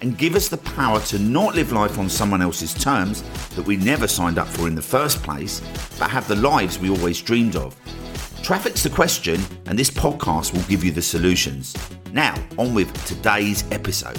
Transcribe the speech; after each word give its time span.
and 0.00 0.18
give 0.18 0.34
us 0.34 0.48
the 0.48 0.58
power 0.58 1.00
to 1.00 1.18
not 1.18 1.54
live 1.54 1.72
life 1.72 1.98
on 1.98 2.08
someone 2.08 2.42
else's 2.42 2.74
terms 2.74 3.22
that 3.50 3.66
we 3.66 3.76
never 3.76 4.06
signed 4.06 4.38
up 4.38 4.48
for 4.48 4.68
in 4.68 4.74
the 4.74 4.82
first 4.82 5.22
place, 5.22 5.60
but 5.98 6.10
have 6.10 6.28
the 6.28 6.36
lives 6.36 6.78
we 6.78 6.90
always 6.90 7.20
dreamed 7.20 7.56
of. 7.56 7.74
Traffic's 8.42 8.82
the 8.82 8.90
question, 8.90 9.40
and 9.66 9.78
this 9.78 9.90
podcast 9.90 10.52
will 10.52 10.62
give 10.68 10.84
you 10.84 10.90
the 10.90 11.02
solutions. 11.02 11.74
Now, 12.12 12.34
on 12.58 12.74
with 12.74 12.92
today's 13.06 13.64
episode. 13.72 14.18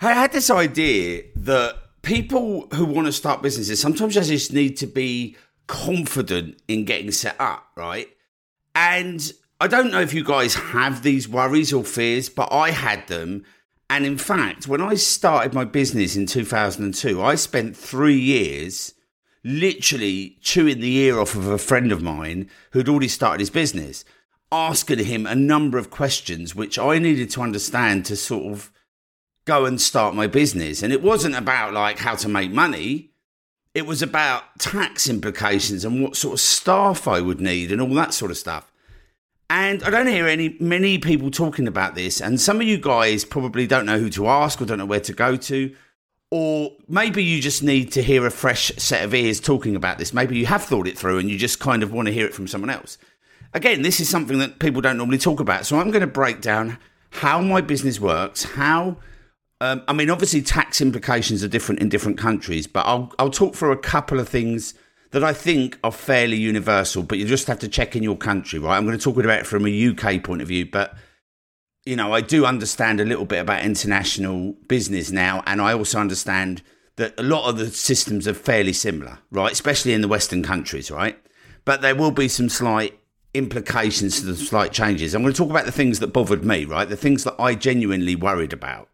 I 0.00 0.12
had 0.12 0.30
this 0.30 0.50
idea 0.50 1.24
that 1.36 1.74
people 2.02 2.68
who 2.74 2.84
want 2.84 3.06
to 3.06 3.12
start 3.12 3.42
businesses 3.42 3.80
sometimes 3.80 4.14
just 4.14 4.52
need 4.52 4.76
to 4.76 4.86
be 4.86 5.36
confident 5.66 6.60
in 6.68 6.84
getting 6.84 7.10
set 7.10 7.34
up, 7.40 7.66
right? 7.74 8.08
And 8.76 9.32
I 9.58 9.68
don't 9.68 9.90
know 9.90 10.02
if 10.02 10.12
you 10.12 10.22
guys 10.22 10.54
have 10.54 11.02
these 11.02 11.26
worries 11.26 11.72
or 11.72 11.82
fears, 11.82 12.28
but 12.28 12.52
I 12.52 12.72
had 12.72 13.06
them. 13.06 13.42
And 13.88 14.04
in 14.04 14.18
fact, 14.18 14.68
when 14.68 14.82
I 14.82 14.94
started 14.94 15.54
my 15.54 15.64
business 15.64 16.14
in 16.14 16.26
2002, 16.26 17.22
I 17.22 17.36
spent 17.36 17.74
three 17.74 18.18
years 18.18 18.92
literally 19.42 20.36
chewing 20.42 20.80
the 20.80 20.96
ear 20.98 21.18
off 21.18 21.34
of 21.34 21.46
a 21.46 21.56
friend 21.56 21.90
of 21.90 22.02
mine 22.02 22.50
who'd 22.72 22.88
already 22.88 23.08
started 23.08 23.40
his 23.40 23.48
business, 23.48 24.04
asking 24.52 25.06
him 25.06 25.24
a 25.24 25.34
number 25.34 25.78
of 25.78 25.88
questions 25.88 26.54
which 26.54 26.78
I 26.78 26.98
needed 26.98 27.30
to 27.30 27.40
understand 27.40 28.04
to 28.06 28.16
sort 28.16 28.52
of 28.52 28.70
go 29.46 29.64
and 29.64 29.80
start 29.80 30.14
my 30.14 30.26
business. 30.26 30.82
And 30.82 30.92
it 30.92 31.00
wasn't 31.00 31.34
about 31.34 31.72
like 31.72 32.00
how 32.00 32.14
to 32.16 32.28
make 32.28 32.50
money. 32.50 33.12
It 33.72 33.86
was 33.86 34.02
about 34.02 34.58
tax 34.58 35.08
implications 35.08 35.82
and 35.82 36.02
what 36.02 36.14
sort 36.14 36.34
of 36.34 36.40
staff 36.40 37.08
I 37.08 37.22
would 37.22 37.40
need 37.40 37.72
and 37.72 37.80
all 37.80 37.94
that 37.94 38.12
sort 38.12 38.30
of 38.30 38.36
stuff. 38.36 38.70
And 39.48 39.82
I 39.84 39.90
don't 39.90 40.08
hear 40.08 40.26
any 40.26 40.56
many 40.58 40.98
people 40.98 41.30
talking 41.30 41.68
about 41.68 41.94
this. 41.94 42.20
And 42.20 42.40
some 42.40 42.60
of 42.60 42.66
you 42.66 42.78
guys 42.78 43.24
probably 43.24 43.66
don't 43.66 43.86
know 43.86 43.98
who 43.98 44.10
to 44.10 44.26
ask 44.26 44.60
or 44.60 44.66
don't 44.66 44.78
know 44.78 44.86
where 44.86 45.00
to 45.00 45.12
go 45.12 45.36
to. 45.36 45.74
Or 46.32 46.72
maybe 46.88 47.22
you 47.22 47.40
just 47.40 47.62
need 47.62 47.92
to 47.92 48.02
hear 48.02 48.26
a 48.26 48.30
fresh 48.30 48.72
set 48.76 49.04
of 49.04 49.14
ears 49.14 49.38
talking 49.38 49.76
about 49.76 49.98
this. 49.98 50.12
Maybe 50.12 50.36
you 50.36 50.46
have 50.46 50.64
thought 50.64 50.88
it 50.88 50.98
through 50.98 51.18
and 51.18 51.30
you 51.30 51.38
just 51.38 51.60
kind 51.60 51.84
of 51.84 51.92
want 51.92 52.06
to 52.06 52.12
hear 52.12 52.26
it 52.26 52.34
from 52.34 52.48
someone 52.48 52.70
else. 52.70 52.98
Again, 53.54 53.82
this 53.82 54.00
is 54.00 54.08
something 54.08 54.38
that 54.40 54.58
people 54.58 54.80
don't 54.80 54.96
normally 54.96 55.18
talk 55.18 55.38
about. 55.38 55.66
So 55.66 55.78
I'm 55.78 55.92
going 55.92 56.00
to 56.00 56.08
break 56.08 56.40
down 56.40 56.78
how 57.10 57.40
my 57.40 57.60
business 57.60 58.00
works, 58.00 58.42
how 58.42 58.96
um, 59.60 59.82
I 59.88 59.94
mean, 59.94 60.10
obviously, 60.10 60.42
tax 60.42 60.80
implications 60.80 61.42
are 61.42 61.48
different 61.48 61.80
in 61.80 61.88
different 61.88 62.18
countries, 62.18 62.66
but 62.66 62.84
I'll 62.84 63.12
I'll 63.18 63.30
talk 63.30 63.54
through 63.54 63.72
a 63.72 63.78
couple 63.78 64.20
of 64.20 64.28
things 64.28 64.74
that 65.16 65.24
I 65.24 65.32
think 65.32 65.78
are 65.82 65.90
fairly 65.90 66.36
universal. 66.36 67.02
But 67.02 67.16
you 67.16 67.24
just 67.24 67.46
have 67.46 67.58
to 67.60 67.68
check 67.68 67.96
in 67.96 68.02
your 68.02 68.18
country, 68.18 68.58
right? 68.58 68.76
I'm 68.76 68.84
going 68.84 68.98
to 68.98 69.02
talk 69.02 69.16
about 69.16 69.38
it 69.38 69.46
from 69.46 69.66
a 69.66 69.88
UK 69.88 70.22
point 70.22 70.42
of 70.42 70.48
view, 70.48 70.66
but 70.66 70.94
you 71.86 71.96
know, 71.96 72.12
I 72.12 72.20
do 72.20 72.44
understand 72.44 73.00
a 73.00 73.04
little 73.06 73.24
bit 73.24 73.38
about 73.38 73.64
international 73.64 74.52
business 74.68 75.10
now, 75.10 75.42
and 75.46 75.62
I 75.62 75.72
also 75.72 75.98
understand 76.00 76.60
that 76.96 77.18
a 77.18 77.22
lot 77.22 77.48
of 77.48 77.56
the 77.56 77.68
systems 77.68 78.28
are 78.28 78.34
fairly 78.34 78.74
similar, 78.74 79.20
right? 79.30 79.50
Especially 79.50 79.94
in 79.94 80.02
the 80.02 80.08
Western 80.08 80.42
countries, 80.42 80.90
right? 80.90 81.18
But 81.64 81.80
there 81.80 81.94
will 81.94 82.10
be 82.10 82.28
some 82.28 82.50
slight 82.50 83.00
implications 83.32 84.20
to 84.20 84.26
the 84.26 84.36
slight 84.36 84.70
changes. 84.70 85.14
I'm 85.14 85.22
going 85.22 85.32
to 85.32 85.38
talk 85.38 85.48
about 85.48 85.64
the 85.64 85.72
things 85.72 85.98
that 86.00 86.08
bothered 86.08 86.44
me, 86.44 86.66
right? 86.66 86.86
The 86.86 86.94
things 86.94 87.24
that 87.24 87.36
I 87.38 87.54
genuinely 87.54 88.16
worried 88.16 88.52
about. 88.52 88.90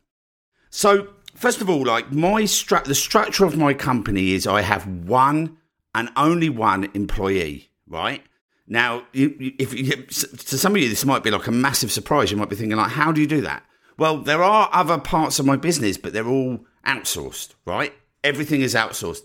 So, 0.71 1.09
first 1.35 1.61
of 1.61 1.69
all, 1.69 1.85
like 1.85 2.13
my 2.13 2.43
stru- 2.43 2.85
the 2.85 2.95
structure 2.95 3.45
of 3.45 3.57
my 3.57 3.75
company 3.75 4.35
is 4.35 4.47
I 4.47 4.61
have 4.61 4.87
one 4.87 5.59
and 5.95 6.11
only 6.17 6.49
one 6.49 6.91
employee, 6.95 7.71
right? 7.87 8.23
Now, 8.67 9.05
if 9.13 9.75
you, 9.75 10.03
to 10.07 10.59
some 10.59 10.75
of 10.75 10.81
you, 10.81 10.89
this 10.89 11.05
might 11.05 11.23
be 11.23 11.31
like 11.31 11.47
a 11.47 11.53
massive 11.53 11.93
surprise. 11.93 12.31
You 12.31 12.37
might 12.37 12.49
be 12.49 12.57
thinking, 12.57 12.77
like, 12.77 12.93
how 12.93 13.13
do 13.13 13.21
you 13.21 13.27
do 13.27 13.41
that? 13.43 13.65
Well, 13.99 14.19
there 14.19 14.43
are 14.43 14.71
other 14.73 14.99
parts 14.99 15.39
of 15.39 15.47
my 15.47 15.57
business, 15.57 15.97
but 15.97 16.13
they're 16.13 16.27
all 16.27 16.65
outsourced, 16.87 17.55
right? 17.67 17.93
Everything 18.25 18.63
is 18.63 18.75
outsourced. 18.75 19.23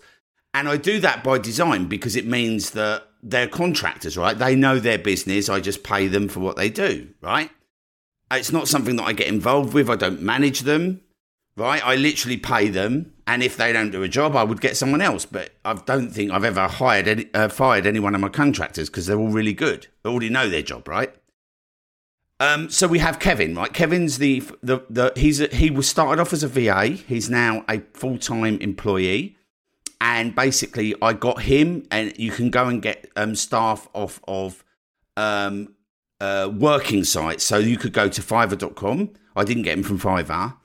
And 0.52 0.68
I 0.68 0.76
do 0.76 1.00
that 1.00 1.24
by 1.24 1.38
design 1.38 1.86
because 1.86 2.16
it 2.16 2.26
means 2.26 2.70
that 2.70 3.04
they're 3.22 3.48
contractors, 3.48 4.16
right? 4.18 4.36
They 4.36 4.54
know 4.54 4.78
their 4.78 4.98
business. 4.98 5.48
I 5.48 5.60
just 5.60 5.82
pay 5.82 6.08
them 6.08 6.28
for 6.28 6.40
what 6.40 6.56
they 6.56 6.68
do, 6.68 7.08
right? 7.20 7.50
It's 8.30 8.52
not 8.52 8.68
something 8.68 8.96
that 8.96 9.04
I 9.04 9.12
get 9.14 9.28
involved 9.28 9.72
with. 9.72 9.88
I 9.88 9.96
don't 9.96 10.20
manage 10.20 10.60
them 10.60 11.00
right? 11.58 11.84
I 11.84 11.96
literally 11.96 12.36
pay 12.36 12.68
them, 12.68 13.12
and 13.28 13.42
if 13.42 13.58
they 13.58 13.74
don't 13.74 13.90
do 13.90 14.02
a 14.02 14.08
job, 14.08 14.34
I 14.34 14.42
would 14.42 14.62
get 14.62 14.74
someone 14.74 15.02
else. 15.02 15.26
But 15.26 15.50
I 15.62 15.74
don't 15.74 16.10
think 16.10 16.32
I've 16.32 16.44
ever 16.44 16.66
hired 16.66 17.06
any, 17.06 17.26
uh, 17.34 17.50
fired 17.50 17.86
any 17.86 18.00
one 18.00 18.14
of 18.14 18.22
my 18.22 18.30
contractors 18.30 18.88
because 18.88 19.06
they're 19.06 19.18
all 19.18 19.28
really 19.28 19.52
good. 19.52 19.86
They 20.02 20.08
already 20.08 20.30
know 20.30 20.48
their 20.48 20.62
job, 20.62 20.88
right? 20.88 21.14
Um, 22.40 22.70
so 22.70 22.88
we 22.88 23.00
have 23.00 23.18
Kevin, 23.18 23.54
right? 23.54 23.72
Kevin's 23.72 24.16
the 24.16 24.42
the, 24.62 24.82
the 24.88 25.12
he's 25.14 25.42
a, 25.42 25.48
he 25.48 25.70
was 25.70 25.86
started 25.86 26.22
off 26.22 26.32
as 26.32 26.42
a 26.42 26.48
VA. 26.48 26.86
He's 26.86 27.28
now 27.28 27.64
a 27.68 27.80
full 27.92 28.16
time 28.16 28.58
employee, 28.60 29.36
and 30.00 30.34
basically 30.34 30.94
I 31.02 31.12
got 31.12 31.42
him, 31.42 31.86
and 31.90 32.16
you 32.18 32.30
can 32.30 32.48
go 32.48 32.66
and 32.66 32.80
get 32.80 33.10
um, 33.14 33.34
staff 33.34 33.88
off 33.92 34.22
of 34.26 34.64
um, 35.18 35.74
uh, 36.18 36.50
working 36.56 37.04
sites. 37.04 37.44
So 37.44 37.58
you 37.58 37.76
could 37.76 37.92
go 37.92 38.08
to 38.08 38.22
Fiverr.com. 38.22 39.10
I 39.36 39.44
didn't 39.44 39.64
get 39.64 39.76
him 39.76 39.84
from 39.84 39.98
Fiverr. 39.98 40.56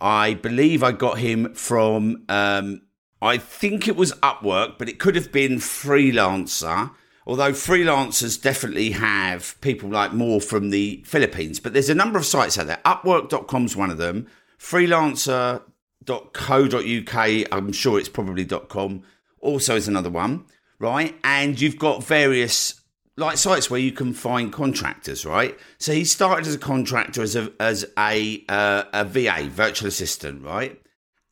I 0.00 0.34
believe 0.34 0.82
I 0.82 0.92
got 0.92 1.18
him 1.18 1.54
from, 1.54 2.24
um, 2.28 2.82
I 3.20 3.36
think 3.36 3.86
it 3.86 3.96
was 3.96 4.12
Upwork, 4.22 4.78
but 4.78 4.88
it 4.88 4.98
could 4.98 5.14
have 5.14 5.30
been 5.30 5.56
Freelancer. 5.56 6.92
Although 7.26 7.52
freelancers 7.52 8.40
definitely 8.40 8.92
have 8.92 9.60
people 9.60 9.90
like 9.90 10.12
more 10.12 10.40
from 10.40 10.70
the 10.70 11.04
Philippines, 11.06 11.60
but 11.60 11.74
there's 11.74 11.90
a 11.90 11.94
number 11.94 12.18
of 12.18 12.24
sites 12.24 12.58
out 12.58 12.66
there. 12.66 12.80
Upwork.com 12.84 13.66
is 13.66 13.76
one 13.76 13.90
of 13.90 13.98
them. 13.98 14.26
Freelancer.co.uk, 14.58 17.52
I'm 17.52 17.72
sure 17.72 17.98
it's 17.98 18.08
probably 18.08 18.46
.com, 18.46 19.02
also 19.38 19.76
is 19.76 19.86
another 19.86 20.10
one, 20.10 20.46
right? 20.78 21.14
And 21.22 21.60
you've 21.60 21.78
got 21.78 22.02
various 22.02 22.79
like 23.20 23.36
sites 23.36 23.70
where 23.70 23.78
you 23.78 23.92
can 23.92 24.12
find 24.12 24.52
contractors, 24.52 25.24
right? 25.24 25.56
So 25.78 25.92
he 25.92 26.04
started 26.04 26.46
as 26.46 26.54
a 26.54 26.58
contractor 26.58 27.22
as 27.22 27.36
a 27.36 27.52
as 27.60 27.86
a 27.96 28.44
uh, 28.48 28.84
a 28.92 29.04
VA, 29.04 29.48
virtual 29.48 29.88
assistant, 29.88 30.42
right? 30.42 30.80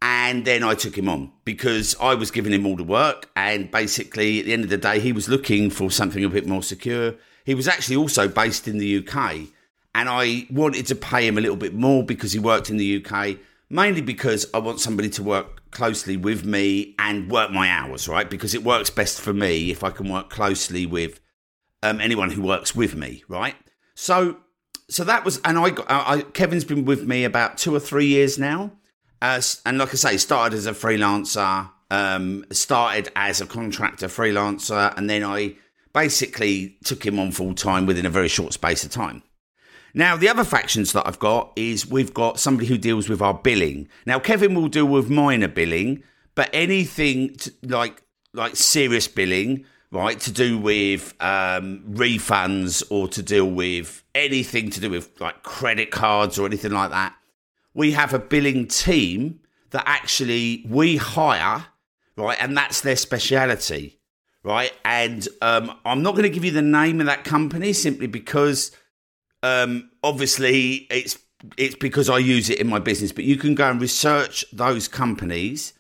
And 0.00 0.44
then 0.44 0.62
I 0.62 0.75
took 0.75 0.97
him 0.97 1.09
on 1.09 1.32
because 1.44 1.97
I 2.00 2.15
was 2.15 2.31
giving 2.31 2.53
him 2.53 2.66
all 2.66 2.76
the 2.76 2.84
work, 2.84 3.28
and 3.34 3.71
basically 3.71 4.38
at 4.38 4.47
the 4.47 4.53
end 4.53 4.62
of 4.62 4.71
the 4.71 4.76
day, 4.76 5.00
he 5.00 5.12
was 5.12 5.28
looking 5.28 5.71
for 5.71 5.91
something 5.91 6.22
a 6.22 6.28
bit 6.28 6.47
more 6.47 6.62
secure. 6.62 7.15
He 7.44 7.54
was 7.54 7.66
actually 7.66 7.97
also 7.97 8.28
based 8.28 8.69
in 8.69 8.78
the 8.78 8.99
UK, 8.99 9.49
and 9.94 10.09
I 10.09 10.47
wanted 10.50 10.87
to 10.87 10.94
pay 10.94 11.26
him 11.26 11.38
a 11.38 11.41
little 11.41 11.56
bit 11.56 11.75
more 11.75 12.05
because 12.05 12.32
he 12.32 12.38
worked 12.38 12.70
in 12.70 12.76
the 12.76 13.05
UK, 13.05 13.38
mainly 13.70 14.03
because 14.03 14.47
I 14.55 14.59
want 14.59 14.78
somebody 14.78 15.09
to 15.10 15.22
work 15.22 15.70
closely 15.70 16.16
with 16.16 16.44
me 16.44 16.94
and 16.99 17.31
work 17.31 17.50
my 17.50 17.69
hours, 17.69 18.09
right? 18.09 18.28
Because 18.28 18.55
it 18.55 18.62
works 18.62 18.91
best 18.91 19.20
for 19.20 19.32
me 19.32 19.70
if 19.70 19.82
I 19.82 19.91
can 19.91 20.09
work 20.09 20.31
closely 20.31 20.87
with 20.87 21.20
um, 21.83 22.00
anyone 22.00 22.31
who 22.31 22.43
works 22.43 22.75
with 22.75 22.94
me, 22.94 23.25
right? 23.28 23.55
So, 23.94 24.39
so 24.89 25.05
that 25.05 25.25
was, 25.25 25.41
and 25.44 25.59
I, 25.59 25.71
got, 25.71 25.87
I, 25.89 26.22
Kevin's 26.22 26.65
been 26.65 26.85
with 26.85 27.06
me 27.06 27.25
about 27.25 27.58
two 27.58 27.75
or 27.75 27.81
three 27.81 28.06
years 28.06 28.38
now, 28.38 28.73
as 29.20 29.61
and 29.67 29.79
like 29.79 29.91
I 29.91 29.97
say, 29.97 30.17
started 30.17 30.56
as 30.56 30.67
a 30.67 30.73
freelancer, 30.73 31.70
um, 31.91 32.44
started 32.50 33.11
as 33.17 33.41
a 33.41 33.47
contractor 33.47 34.06
freelancer, 34.06 34.97
and 34.97 35.08
then 35.11 35.25
I 35.25 35.56
basically 35.93 36.76
took 36.85 37.05
him 37.05 37.19
on 37.19 37.32
full 37.32 37.55
time 37.55 37.87
within 37.87 38.06
a 38.06 38.11
very 38.11 38.29
short 38.29 38.53
space 38.53 38.85
of 38.85 38.91
time. 38.91 39.23
Now, 39.94 40.17
the 40.17 40.29
other 40.29 40.44
factions 40.44 40.93
that 40.93 41.06
I've 41.06 41.19
got 41.19 41.53
is 41.56 41.91
we've 41.91 42.14
got 42.14 42.38
somebody 42.38 42.69
who 42.69 42.79
deals 42.79 43.08
with 43.08 43.23
our 43.23 43.35
billing. 43.35 43.88
Now, 44.06 44.19
Kevin 44.19 44.55
will 44.55 44.69
deal 44.69 44.85
with 44.85 45.11
minor 45.11 45.49
billing, 45.49 46.03
but 46.35 46.50
anything 46.53 47.35
to, 47.37 47.53
like 47.62 48.03
like 48.32 48.55
serious 48.55 49.08
billing 49.08 49.64
right, 49.90 50.19
to 50.20 50.32
do 50.32 50.58
with 50.58 51.14
um, 51.20 51.82
refunds 51.88 52.82
or 52.90 53.08
to 53.08 53.23
deal 53.23 53.50
with 53.50 54.02
anything 54.14 54.70
to 54.70 54.81
do 54.81 54.90
with 54.90 55.20
like 55.20 55.43
credit 55.43 55.90
cards 55.90 56.38
or 56.38 56.46
anything 56.46 56.73
like 56.73 56.90
that. 56.90 57.14
We 57.75 57.93
have 57.93 58.12
a 58.12 58.19
billing 58.19 58.67
team 58.67 59.40
that 59.70 59.85
actually 59.87 60.64
we 60.69 60.96
hire, 60.96 61.67
right, 62.17 62.37
and 62.40 62.56
that's 62.56 62.81
their 62.81 62.96
speciality, 62.96 63.99
right. 64.43 64.73
And 64.85 65.26
um, 65.43 65.79
I'm 65.85 66.02
not 66.02 66.12
going 66.12 66.25
to 66.25 66.31
give 66.31 66.44
you 66.44 66.50
the 66.50 66.62
name 66.62 67.00
of 67.00 67.06
that 67.06 67.25
company 67.25 67.73
simply 67.73 68.06
because 68.06 68.73
um, 69.43 69.91
obviously 70.02 70.87
it's 70.91 71.19
it's 71.56 71.76
because 71.76 72.11
I 72.11 72.19
use 72.19 72.50
it 72.50 72.58
in 72.58 72.67
my 72.67 72.79
business. 72.79 73.12
But 73.12 73.25
you 73.25 73.37
can 73.37 73.55
go 73.55 73.70
and 73.70 73.81
research 73.81 74.44
those 74.52 74.88
companies, 74.88 75.73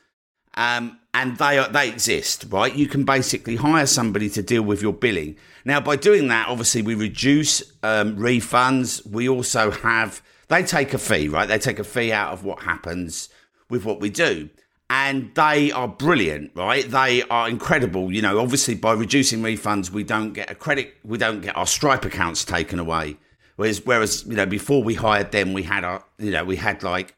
um, 0.58 0.98
and 1.14 1.38
they 1.38 1.56
are 1.56 1.68
they 1.68 1.88
exist, 1.88 2.46
right? 2.50 2.74
You 2.74 2.88
can 2.88 3.04
basically 3.04 3.56
hire 3.56 3.86
somebody 3.86 4.28
to 4.30 4.42
deal 4.42 4.62
with 4.62 4.82
your 4.82 4.92
billing. 4.92 5.36
Now, 5.64 5.80
by 5.80 5.96
doing 5.96 6.28
that, 6.28 6.48
obviously 6.48 6.82
we 6.82 6.94
reduce 6.94 7.62
um, 7.82 8.16
refunds. 8.16 9.06
We 9.06 9.28
also 9.28 9.70
have 9.70 10.20
they 10.48 10.64
take 10.64 10.92
a 10.92 10.98
fee, 10.98 11.28
right? 11.28 11.48
They 11.48 11.58
take 11.58 11.78
a 11.78 11.84
fee 11.84 12.12
out 12.12 12.32
of 12.32 12.44
what 12.44 12.64
happens 12.64 13.28
with 13.70 13.84
what 13.84 14.00
we 14.00 14.10
do. 14.10 14.50
And 14.90 15.32
they 15.34 15.70
are 15.70 15.86
brilliant, 15.86 16.52
right? 16.54 16.90
They 16.90 17.22
are 17.24 17.48
incredible. 17.48 18.10
You 18.12 18.22
know, 18.22 18.40
obviously 18.40 18.74
by 18.74 18.94
reducing 18.94 19.42
refunds, 19.42 19.90
we 19.90 20.02
don't 20.02 20.32
get 20.32 20.50
a 20.50 20.54
credit, 20.54 20.94
we 21.04 21.18
don't 21.18 21.40
get 21.40 21.56
our 21.56 21.66
Stripe 21.66 22.04
accounts 22.04 22.44
taken 22.44 22.78
away. 22.78 23.18
Whereas, 23.56 23.84
whereas, 23.84 24.24
you 24.26 24.34
know, 24.34 24.46
before 24.46 24.82
we 24.82 24.94
hired 24.94 25.30
them, 25.30 25.52
we 25.52 25.64
had 25.64 25.84
our, 25.84 26.04
you 26.18 26.30
know, 26.30 26.44
we 26.44 26.56
had 26.56 26.82
like 26.82 27.14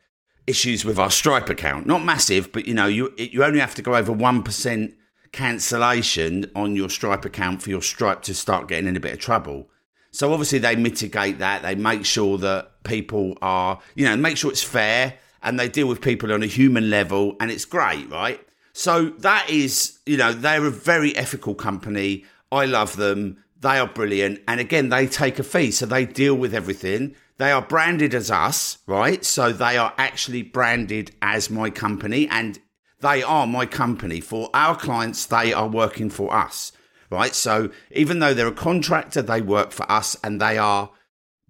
issues 0.50 0.84
with 0.84 0.98
our 0.98 1.10
Stripe 1.10 1.48
account. 1.48 1.86
Not 1.86 2.04
massive, 2.04 2.52
but 2.52 2.66
you 2.66 2.74
know, 2.74 2.86
you 2.86 3.14
you 3.16 3.42
only 3.42 3.60
have 3.60 3.74
to 3.76 3.82
go 3.82 3.94
over 3.94 4.12
one 4.12 4.42
percent 4.42 4.94
cancellation 5.32 6.50
on 6.54 6.76
your 6.76 6.90
Stripe 6.90 7.24
account 7.24 7.62
for 7.62 7.70
your 7.70 7.82
Stripe 7.82 8.22
to 8.22 8.34
start 8.34 8.68
getting 8.68 8.88
in 8.88 8.96
a 8.96 9.00
bit 9.00 9.14
of 9.14 9.18
trouble. 9.18 9.70
So 10.12 10.32
obviously 10.32 10.58
they 10.58 10.76
mitigate 10.76 11.38
that. 11.38 11.62
They 11.62 11.76
make 11.76 12.04
sure 12.04 12.36
that 12.38 12.82
people 12.82 13.38
are, 13.40 13.80
you 13.94 14.04
know, 14.04 14.16
make 14.16 14.36
sure 14.36 14.50
it's 14.50 14.62
fair 14.62 15.14
and 15.42 15.58
they 15.58 15.68
deal 15.68 15.86
with 15.86 16.00
people 16.00 16.32
on 16.32 16.42
a 16.42 16.46
human 16.46 16.90
level 16.90 17.36
and 17.40 17.50
it's 17.50 17.64
great, 17.64 18.10
right? 18.10 18.40
So 18.72 19.10
that 19.20 19.48
is, 19.48 19.98
you 20.06 20.16
know, 20.16 20.32
they're 20.32 20.66
a 20.66 20.70
very 20.70 21.16
ethical 21.16 21.54
company. 21.54 22.24
I 22.50 22.66
love 22.66 22.96
them. 22.96 23.42
They 23.60 23.78
are 23.78 23.86
brilliant. 23.86 24.40
And 24.48 24.58
again, 24.58 24.88
they 24.88 25.06
take 25.06 25.38
a 25.38 25.42
fee. 25.42 25.70
So 25.70 25.86
they 25.86 26.06
deal 26.06 26.34
with 26.34 26.54
everything. 26.54 27.14
They 27.40 27.52
are 27.52 27.62
branded 27.62 28.14
as 28.14 28.30
us, 28.30 28.76
right? 28.86 29.24
So 29.24 29.50
they 29.50 29.78
are 29.78 29.94
actually 29.96 30.42
branded 30.42 31.12
as 31.22 31.48
my 31.48 31.70
company 31.70 32.28
and 32.28 32.60
they 33.00 33.22
are 33.22 33.46
my 33.46 33.64
company. 33.64 34.20
For 34.20 34.50
our 34.52 34.76
clients, 34.76 35.24
they 35.24 35.50
are 35.54 35.66
working 35.66 36.10
for 36.10 36.34
us, 36.34 36.72
right? 37.08 37.34
So 37.34 37.70
even 37.92 38.18
though 38.18 38.34
they're 38.34 38.46
a 38.46 38.52
contractor, 38.52 39.22
they 39.22 39.40
work 39.40 39.72
for 39.72 39.90
us 39.90 40.18
and 40.22 40.38
they 40.38 40.58
are 40.58 40.90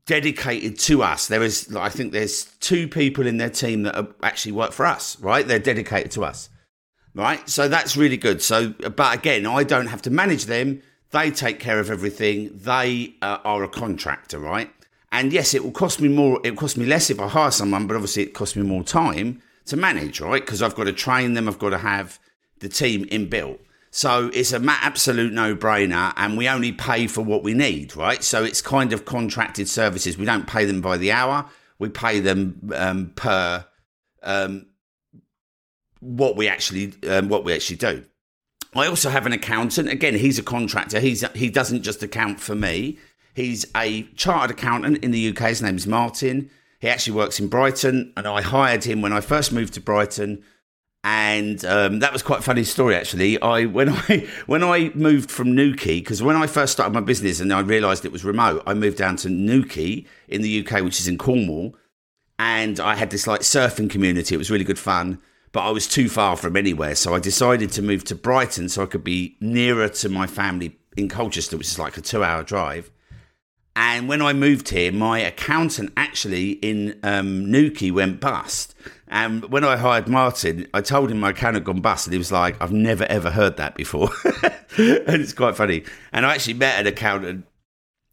dedicated 0.07 0.79
to 0.79 1.03
us. 1.03 1.27
There 1.27 1.43
is, 1.43 1.75
I 1.75 1.89
think 1.89 2.13
there's 2.13 2.45
two 2.61 2.87
people 2.87 3.27
in 3.27 3.39
their 3.39 3.51
team 3.51 3.83
that 3.83 4.15
actually 4.23 4.53
work 4.53 4.71
for 4.71 4.87
us, 4.87 5.19
right? 5.19 5.45
They're 5.45 5.59
dedicated 5.59 6.13
to 6.13 6.25
us, 6.25 6.51
right? 7.17 7.49
So 7.49 7.67
that's 7.67 7.97
really 7.97 8.17
good. 8.17 8.43
So, 8.43 8.69
but 8.69 9.13
again, 9.19 9.45
I 9.45 9.65
don't 9.65 9.89
have 9.89 10.03
to 10.03 10.11
manage 10.11 10.45
them. 10.45 10.83
They 11.11 11.33
take 11.33 11.59
care 11.59 11.81
of 11.81 11.91
everything. 11.91 12.53
They 12.55 13.17
uh, 13.23 13.39
are 13.45 13.65
a 13.65 13.69
contractor, 13.69 14.39
right? 14.39 14.71
And 15.13 15.33
yes, 15.33 15.55
it 15.55 15.65
will 15.65 15.73
cost 15.73 16.01
me 16.01 16.09
more. 16.09 16.41
It 16.45 16.57
cost 16.57 16.77
me 16.77 16.87
less 16.87 17.11
if 17.11 17.19
I 17.21 17.29
hire 17.29 17.51
someone, 17.51 17.87
but 17.87 17.95
obviously 17.95 18.23
it 18.23 18.35
costs 18.35 18.57
me 18.57 18.63
more 18.63 18.85
time 18.85 19.43
to 19.67 19.77
manage, 19.77 20.21
right? 20.21 20.45
Because 20.45 20.63
I've 20.63 20.75
got 20.75 20.85
to 20.85 20.93
train 20.93 21.35
them. 21.35 21.49
I've 21.49 21.59
got 21.59 21.71
to 21.71 21.79
have 21.79 22.19
the 22.61 22.69
team 22.69 23.05
inbuilt. 23.07 23.59
So 23.91 24.31
it's 24.33 24.53
a 24.53 24.63
absolute 24.65 25.33
no 25.33 25.57
brainer, 25.57 26.13
and 26.17 26.37
we 26.37 26.49
only 26.49 26.71
pay 26.71 27.09
for 27.09 27.23
what 27.23 27.43
we 27.43 27.55
need, 27.55 27.97
right? 27.97 28.23
So 28.23 28.45
it's 28.45 28.63
kind 28.63 28.93
of 28.93 29.05
contracted 29.05 29.69
services. 29.69 30.17
We 30.17 30.25
don't 30.25 30.47
pay 30.47 30.65
them 30.65 30.81
by 30.81 30.97
the 30.97 31.11
hour, 31.11 31.47
we 31.81 31.89
pay 31.89 32.21
them 32.21 32.71
um, 32.75 33.13
per 33.17 33.65
um, 34.23 34.67
what 35.99 36.37
we 36.37 36.47
actually 36.47 36.95
um, 37.09 37.29
what 37.29 37.45
we 37.45 37.53
actually 37.53 37.77
do. 37.77 38.05
I 38.75 38.87
also 38.87 39.11
have 39.11 39.27
an 39.27 39.33
accountant. 39.33 39.89
Again, 39.89 40.15
he's 40.15 40.39
a 40.39 40.45
contractor. 40.45 41.01
He's 41.01 41.25
he 41.35 41.51
doesn't 41.51 41.83
just 41.83 42.03
account 42.03 42.39
for 42.39 42.55
me. 42.55 42.99
He's 43.41 43.67
a 43.77 44.03
chartered 44.15 44.57
accountant 44.57 45.05
in 45.05 45.11
the 45.11 45.29
UK. 45.31 45.49
His 45.49 45.63
name 45.63 45.77
is 45.77 45.87
Martin. 45.87 46.51
He 46.79 46.89
actually 46.89 47.17
works 47.17 47.41
in 47.41 47.49
Brighton, 47.49 48.13
and 48.17 48.27
I 48.27 48.43
hired 48.43 48.85
him 48.85 49.03
when 49.03 49.13
I 49.13 49.21
first 49.21 49.53
moved 49.53 49.75
to 49.75 49.81
Brighton 49.81 50.43
and 51.03 51.65
um, 51.65 52.01
that 52.01 52.13
was 52.13 52.23
quite 52.23 52.41
a 52.41 52.43
funny 52.43 52.65
story 52.65 52.95
actually. 52.95 53.41
I 53.41 53.65
when 53.65 53.89
I 54.09 54.29
when 54.47 54.63
I 54.63 54.91
moved 54.95 55.31
from 55.31 55.55
Newquay 55.55 56.01
because 56.01 56.23
when 56.23 56.37
I 56.37 56.47
first 56.47 56.73
started 56.73 56.93
my 56.93 57.01
business 57.01 57.41
and 57.41 57.53
I 57.53 57.61
realised 57.61 58.05
it 58.05 58.13
was 58.13 58.25
remote, 58.25 58.63
I 58.67 58.75
moved 58.75 58.99
down 58.99 59.17
to 59.17 59.31
Newquay 59.31 60.05
in 60.29 60.43
the 60.43 60.61
UK, 60.61 60.83
which 60.83 61.01
is 61.01 61.09
in 61.09 61.19
Cornwall, 61.19 61.75
and 62.39 62.79
I 62.79 62.97
had 62.97 63.11
this 63.11 63.27
like 63.27 63.41
surfing 63.41 63.91
community. 63.91 64.35
It 64.35 64.39
was 64.39 64.51
really 64.51 64.65
good 64.65 64.79
fun, 64.79 65.21
but 65.53 65.61
I 65.61 65.71
was 65.71 65.87
too 65.87 66.09
far 66.09 66.37
from 66.37 66.57
anywhere, 66.57 66.95
so 66.95 67.15
I 67.15 67.19
decided 67.19 67.73
to 67.73 67.83
move 67.83 68.05
to 68.05 68.15
Brighton 68.15 68.69
so 68.69 68.83
I 68.83 68.87
could 68.87 69.05
be 69.05 69.37
nearer 69.41 69.89
to 69.89 70.09
my 70.09 70.27
family 70.27 70.77
in 70.97 71.09
Colchester, 71.09 71.57
which 71.57 71.69
is 71.69 71.79
like 71.79 71.97
a 71.97 72.03
two-hour 72.03 72.43
drive. 72.43 72.91
And 73.83 74.11
when 74.11 74.21
I 74.21 74.35
moved 74.35 74.69
here, 74.69 74.93
my 74.93 75.21
accountant 75.21 75.95
actually 75.97 76.51
in 76.51 77.01
um, 77.03 77.51
Newquay 77.51 77.91
went 77.91 78.21
bust. 78.21 78.75
And 79.09 79.51
when 79.51 79.65
I 79.65 79.79
hired 79.79 80.07
Martin, 80.07 80.67
I 80.75 80.83
told 80.83 81.11
him 81.11 81.19
my 81.19 81.31
account 81.31 81.55
had 81.55 81.65
gone 81.65 81.81
bust, 81.81 82.07
and 82.07 82.13
he 82.13 82.19
was 82.19 82.31
like, 82.31 82.61
"I've 82.61 82.73
never 82.73 83.05
ever 83.05 83.31
heard 83.31 83.57
that 83.57 83.77
before," 83.77 84.11
and 84.45 84.61
it's 84.77 85.33
quite 85.33 85.57
funny. 85.57 85.85
And 86.13 86.27
I 86.27 86.35
actually 86.35 86.55
met 86.55 86.79
an 86.79 86.89
accountant, 86.89 87.47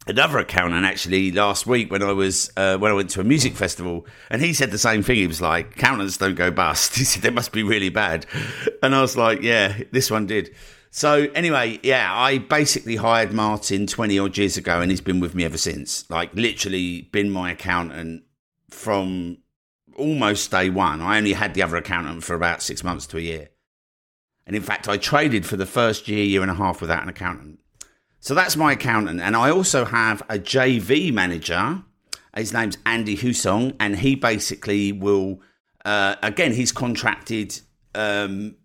another 0.06 0.38
accountant 0.38 0.86
actually 0.86 1.32
last 1.32 1.66
week 1.66 1.92
when 1.92 2.02
I 2.02 2.12
was 2.12 2.50
uh, 2.56 2.78
when 2.78 2.90
I 2.90 2.94
went 2.94 3.10
to 3.10 3.20
a 3.20 3.24
music 3.24 3.52
festival, 3.52 4.06
and 4.30 4.40
he 4.40 4.54
said 4.54 4.70
the 4.70 4.78
same 4.78 5.02
thing. 5.02 5.16
He 5.16 5.26
was 5.26 5.42
like, 5.42 5.76
"Accountants 5.76 6.16
don't 6.16 6.34
go 6.34 6.50
bust." 6.50 6.94
He 6.96 7.04
said 7.04 7.22
they 7.22 7.28
must 7.28 7.52
be 7.52 7.62
really 7.62 7.90
bad, 7.90 8.24
and 8.82 8.94
I 8.94 9.02
was 9.02 9.18
like, 9.18 9.42
"Yeah, 9.42 9.76
this 9.92 10.10
one 10.10 10.26
did." 10.26 10.50
So 10.90 11.28
anyway, 11.34 11.78
yeah, 11.82 12.10
I 12.12 12.38
basically 12.38 12.96
hired 12.96 13.32
Martin 13.32 13.86
20 13.86 14.18
odd 14.18 14.38
years 14.38 14.56
ago 14.56 14.80
and 14.80 14.90
he's 14.90 15.00
been 15.00 15.20
with 15.20 15.34
me 15.34 15.44
ever 15.44 15.58
since. 15.58 16.08
Like 16.10 16.34
literally 16.34 17.02
been 17.12 17.30
my 17.30 17.52
accountant 17.52 18.24
from 18.70 19.38
almost 19.96 20.50
day 20.50 20.70
one. 20.70 21.00
I 21.00 21.18
only 21.18 21.34
had 21.34 21.54
the 21.54 21.62
other 21.62 21.76
accountant 21.76 22.24
for 22.24 22.34
about 22.34 22.62
six 22.62 22.82
months 22.82 23.06
to 23.08 23.18
a 23.18 23.20
year. 23.20 23.48
And 24.46 24.56
in 24.56 24.62
fact, 24.62 24.88
I 24.88 24.96
traded 24.96 25.44
for 25.44 25.56
the 25.56 25.66
first 25.66 26.08
year, 26.08 26.24
year 26.24 26.40
and 26.40 26.50
a 26.50 26.54
half 26.54 26.80
without 26.80 27.02
an 27.02 27.08
accountant. 27.10 27.60
So 28.20 28.34
that's 28.34 28.56
my 28.56 28.72
accountant. 28.72 29.20
And 29.20 29.36
I 29.36 29.50
also 29.50 29.84
have 29.84 30.22
a 30.22 30.38
JV 30.38 31.12
manager. 31.12 31.82
His 32.34 32.52
name's 32.52 32.78
Andy 32.86 33.16
Husong. 33.16 33.76
And 33.78 33.98
he 33.98 34.14
basically 34.14 34.90
will, 34.90 35.40
uh, 35.84 36.16
again, 36.22 36.54
he's 36.54 36.72
contracted 36.72 37.60
um, 37.94 38.56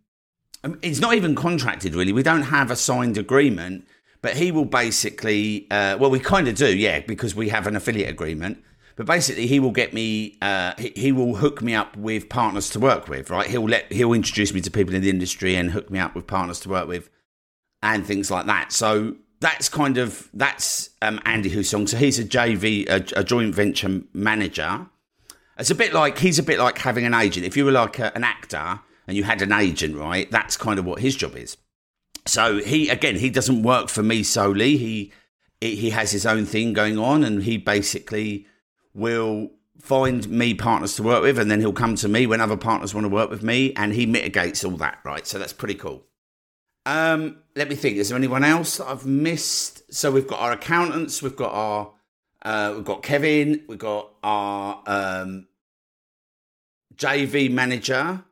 it's 0.82 1.00
not 1.00 1.14
even 1.16 1.36
contracted 1.36 1.96
really. 1.96 2.14
We 2.14 2.24
don't 2.24 2.44
have 2.44 2.72
a 2.72 2.76
signed 2.76 3.18
agreement, 3.18 3.88
but 4.22 4.38
he 4.38 4.52
will 4.52 4.66
basically, 4.66 5.68
uh, 5.70 5.98
well, 5.98 6.10
we 6.10 6.20
kind 6.20 6.48
of 6.48 6.56
do, 6.56 6.76
yeah, 6.76 7.02
because 7.02 7.36
we 7.36 7.50
have 7.50 7.68
an 7.68 7.76
affiliate 7.76 8.10
agreement. 8.10 8.64
But 8.96 9.08
basically, 9.08 9.48
he 9.48 9.60
will 9.60 9.72
get 9.72 9.92
me, 9.92 10.38
uh, 10.42 10.74
he, 10.78 10.94
he, 10.96 11.12
will 11.12 11.36
hook 11.36 11.64
me 11.64 11.74
up 11.74 11.98
with 11.98 12.30
partners 12.30 12.70
to 12.72 12.80
work 12.80 13.08
with, 13.08 13.32
right? 13.32 13.48
He'll 13.48 13.68
let, 13.68 13.92
he'll 13.92 14.14
introduce 14.14 14.54
me 14.54 14.62
to 14.62 14.70
people 14.70 14.94
in 14.94 15.02
the 15.02 15.10
industry 15.10 15.56
and 15.56 15.72
hook 15.72 15.90
me 15.90 15.98
up 15.98 16.16
with 16.16 16.28
partners 16.28 16.60
to 16.62 16.70
work 16.70 16.88
with, 16.88 17.10
and 17.82 18.06
things 18.06 18.30
like 18.30 18.46
that. 18.46 18.72
So 18.72 19.16
that's 19.40 19.68
kind 19.68 19.98
of 19.98 20.30
that's 20.34 20.92
um, 21.02 21.20
Andy 21.26 21.50
Husong. 21.50 21.90
So 21.90 21.98
he's 21.98 22.20
a 22.20 22.24
JV, 22.24 22.88
a, 22.88 23.20
a 23.20 23.24
joint 23.24 23.56
venture 23.56 24.02
manager. 24.14 24.86
It's 25.58 25.72
a 25.72 25.76
bit 25.76 25.94
like 25.94 26.20
he's 26.20 26.38
a 26.38 26.44
bit 26.44 26.60
like 26.60 26.78
having 26.78 27.06
an 27.06 27.16
agent. 27.16 27.48
If 27.48 27.58
you 27.58 27.66
were 27.66 27.72
like 27.72 27.98
a, 27.98 28.16
an 28.16 28.24
actor 28.24 28.80
and 29.08 29.18
you 29.18 29.24
had 29.24 29.42
an 29.42 29.52
agent, 29.52 29.96
right? 29.96 30.30
That's 30.32 30.58
kind 30.58 30.80
of 30.80 30.86
what 30.86 31.00
his 31.00 31.16
job 31.16 31.36
is. 31.36 31.58
So 32.26 32.58
he 32.58 32.90
again, 32.90 33.18
he 33.18 33.30
doesn't 33.30 33.64
work 33.64 33.90
for 33.90 34.04
me 34.04 34.24
solely. 34.24 34.78
He 34.78 35.12
he 35.60 35.90
has 35.92 36.12
his 36.12 36.26
own 36.26 36.46
thing 36.46 36.74
going 36.74 36.98
on, 36.98 37.24
and 37.24 37.44
he 37.44 37.58
basically 37.58 38.48
will 38.94 39.52
find 39.80 40.30
me 40.30 40.54
partners 40.54 40.96
to 40.96 41.04
work 41.04 41.22
with, 41.22 41.38
and 41.40 41.52
then 41.52 41.60
he'll 41.60 41.74
come 41.74 41.96
to 41.96 42.08
me 42.08 42.26
when 42.26 42.40
other 42.40 42.58
partners 42.58 42.94
want 42.94 43.06
to 43.06 43.10
work 43.10 43.30
with 43.30 43.44
me, 43.44 43.74
and 43.76 43.94
he 43.94 44.06
mitigates 44.06 44.64
all 44.64 44.78
that, 44.78 45.00
right? 45.04 45.28
So 45.28 45.40
that's 45.40 45.54
pretty 45.54 45.76
cool. 45.76 46.04
Um, 46.86 47.38
let 47.56 47.70
me 47.70 47.76
think. 47.76 47.98
Is 47.98 48.10
there 48.10 48.18
anyone 48.18 48.44
else 48.44 48.80
I've 48.80 49.06
missed? 49.06 49.94
So 49.94 50.12
we've 50.12 50.28
got 50.28 50.40
our 50.40 50.52
accountants, 50.52 51.22
we've 51.22 51.36
got 51.36 51.54
our, 51.54 51.92
uh, 52.44 52.74
we've 52.76 52.86
got 52.86 53.04
Kevin, 53.04 53.64
we've 53.68 53.80
got 53.80 54.12
our 54.24 54.82
um, 54.86 55.48
JV 56.96 57.52
manager, 57.52 58.24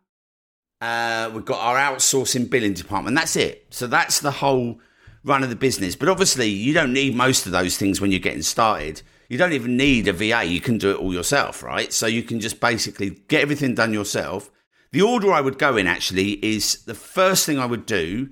uh, 0.81 1.29
we've 1.33 1.45
got 1.45 1.59
our 1.59 1.77
outsourcing 1.77 2.49
billing 2.49 2.73
department. 2.73 3.15
That's 3.15 3.35
it. 3.35 3.67
So 3.69 3.87
that's 3.87 4.19
the 4.19 4.31
whole 4.31 4.79
run 5.23 5.43
of 5.43 5.49
the 5.49 5.55
business. 5.55 5.95
But 5.95 6.09
obviously, 6.09 6.47
you 6.49 6.73
don't 6.73 6.93
need 6.93 7.15
most 7.15 7.45
of 7.45 7.51
those 7.51 7.77
things 7.77 8.01
when 8.01 8.11
you're 8.11 8.19
getting 8.19 8.41
started. 8.41 9.03
You 9.29 9.37
don't 9.37 9.53
even 9.53 9.77
need 9.77 10.07
a 10.07 10.13
VA. 10.13 10.43
You 10.43 10.59
can 10.59 10.77
do 10.77 10.91
it 10.91 10.97
all 10.97 11.13
yourself, 11.13 11.63
right? 11.63 11.93
So 11.93 12.07
you 12.07 12.23
can 12.23 12.39
just 12.39 12.59
basically 12.59 13.11
get 13.27 13.41
everything 13.41 13.75
done 13.75 13.93
yourself. 13.93 14.49
The 14.91 15.03
order 15.03 15.31
I 15.31 15.39
would 15.39 15.57
go 15.57 15.77
in 15.77 15.87
actually 15.87 16.31
is 16.45 16.83
the 16.83 16.95
first 16.95 17.45
thing 17.45 17.57
I 17.57 17.65
would 17.65 17.85
do 17.85 18.29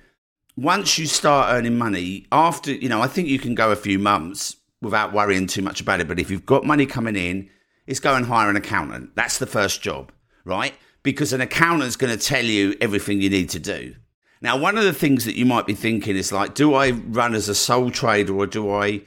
once 0.57 0.97
you 0.97 1.05
start 1.05 1.53
earning 1.53 1.77
money. 1.77 2.25
After, 2.31 2.73
you 2.73 2.89
know, 2.89 3.01
I 3.01 3.07
think 3.07 3.29
you 3.29 3.39
can 3.39 3.55
go 3.55 3.71
a 3.71 3.77
few 3.77 3.97
months 3.97 4.57
without 4.81 5.13
worrying 5.13 5.47
too 5.47 5.61
much 5.61 5.79
about 5.79 6.01
it. 6.01 6.07
But 6.07 6.19
if 6.19 6.29
you've 6.29 6.45
got 6.45 6.65
money 6.65 6.85
coming 6.85 7.15
in, 7.15 7.49
it's 7.87 7.99
go 7.99 8.15
and 8.15 8.25
hire 8.25 8.49
an 8.49 8.57
accountant. 8.57 9.15
That's 9.15 9.37
the 9.37 9.47
first 9.47 9.81
job, 9.81 10.11
right? 10.43 10.73
Because 11.03 11.33
an 11.33 11.41
accountant's 11.41 11.95
going 11.95 12.17
to 12.17 12.23
tell 12.23 12.45
you 12.45 12.75
everything 12.81 13.21
you 13.21 13.29
need 13.29 13.49
to 13.49 13.59
do. 13.59 13.95
Now, 14.41 14.57
one 14.57 14.77
of 14.77 14.83
the 14.83 14.93
things 14.93 15.25
that 15.25 15.35
you 15.35 15.45
might 15.45 15.67
be 15.67 15.75
thinking 15.75 16.15
is 16.15 16.31
like, 16.31 16.55
do 16.55 16.73
I 16.73 16.91
run 16.91 17.35
as 17.35 17.49
a 17.49 17.55
sole 17.55 17.91
trader 17.91 18.35
or 18.35 18.47
do 18.47 18.71
I 18.71 19.01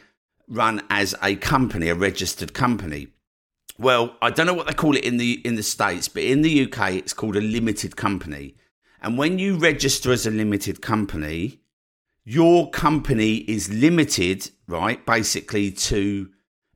run 0.47 0.83
as 0.91 1.15
a 1.23 1.37
company, 1.37 1.89
a 1.89 1.95
registered 1.95 2.53
company? 2.53 3.09
well, 3.79 4.17
I 4.23 4.31
don't 4.31 4.47
know 4.47 4.55
what 4.55 4.67
they 4.67 4.75
call 4.75 4.97
it 4.97 5.05
in 5.05 5.17
the 5.17 5.41
in 5.45 5.57
the 5.57 5.63
states, 5.63 6.09
but 6.09 6.23
in 6.23 6.43
the 6.43 6.65
UK, 6.65 6.93
it's 6.93 7.13
called 7.13 7.37
a 7.37 7.41
limited 7.41 7.97
company. 7.97 8.55
And 9.01 9.19
when 9.19 9.39
you 9.39 9.57
register 9.57 10.13
as 10.13 10.27
a 10.27 10.31
limited 10.31 10.81
company, 10.81 11.61
your 12.25 12.71
company 12.71 13.37
is 13.37 13.73
limited, 13.73 14.51
right? 14.69 15.05
Basically, 15.05 15.73
to 15.73 16.31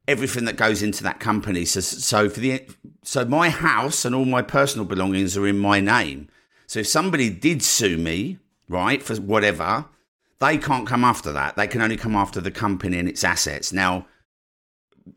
everything 0.09 0.45
that 0.45 0.57
goes 0.57 0.83
into 0.83 1.03
that 1.03 1.21
company. 1.21 1.65
So, 1.65 1.81
so 1.81 2.29
for 2.29 2.41
the 2.41 2.67
so 3.03 3.25
my 3.25 3.51
house 3.51 4.05
and 4.05 4.15
all 4.15 4.25
my 4.25 4.43
personal 4.43 4.87
belongings 4.87 5.37
are 5.37 5.47
in 5.47 5.59
my 5.59 5.81
name. 5.81 6.29
So 6.67 6.81
if 6.81 6.89
somebody 6.89 7.31
did 7.31 7.63
sue 7.63 7.97
me, 7.97 8.39
right, 8.69 9.03
for 9.03 9.15
whatever, 9.17 9.87
they 10.41 10.59
can't 10.59 10.87
come 10.87 11.05
after 11.05 11.33
that. 11.33 11.57
They 11.57 11.67
can 11.67 11.81
only 11.81 11.97
come 11.97 12.17
after 12.17 12.41
the 12.41 12.51
company 12.51 12.99
and 12.99 13.09
its 13.09 13.25
assets. 13.25 13.73
Now, 13.73 14.07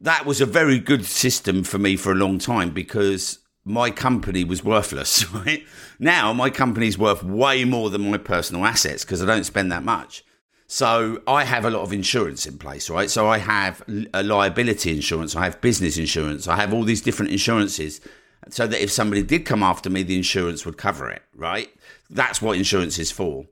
that 0.02 0.26
was 0.26 0.40
a 0.40 0.46
very 0.46 0.80
good 0.80 1.06
system 1.06 1.64
for 1.64 1.80
me 1.80 1.96
for 1.96 2.12
a 2.12 2.16
long 2.16 2.38
time 2.38 2.70
because 2.72 3.40
my 3.66 3.92
company 3.92 4.44
was 4.44 4.64
worthless, 4.64 5.30
right? 5.34 5.66
Now 5.98 6.34
my 6.34 6.50
company's 6.50 6.98
worth 6.98 7.24
way 7.24 7.66
more 7.66 7.90
than 7.90 8.10
my 8.10 8.18
personal 8.18 8.66
assets 8.66 9.04
because 9.04 9.22
I 9.22 9.26
don't 9.26 9.44
spend 9.44 9.72
that 9.72 9.84
much. 9.84 10.24
So 10.72 11.20
I 11.26 11.46
have 11.46 11.66
a 11.66 11.72
lot 11.72 11.82
of 11.82 11.92
insurance 11.92 12.46
in 12.46 12.60
place, 12.60 12.92
right? 12.92 13.10
So 13.10 13.28
I 13.28 13.40
have 13.40 13.82
a 14.14 14.22
liability 14.22 14.92
insurance, 14.92 15.36
I 15.36 15.44
have 15.46 15.60
business 15.62 15.98
insurance, 15.98 16.48
I 16.48 16.58
have 16.58 16.72
all 16.72 16.84
these 16.84 17.02
different 17.02 17.32
insurances 17.32 18.00
so 18.50 18.68
that 18.68 18.80
if 18.80 18.92
somebody 18.92 19.24
did 19.24 19.48
come 19.48 19.64
after 19.64 19.90
me, 19.90 20.04
the 20.04 20.16
insurance 20.16 20.68
would 20.68 20.78
cover 20.78 21.10
it, 21.10 21.24
right? 21.36 21.70
That's 22.08 22.40
what 22.40 22.56
insurance 22.56 23.00
is 23.00 23.10
for. 23.10 23.48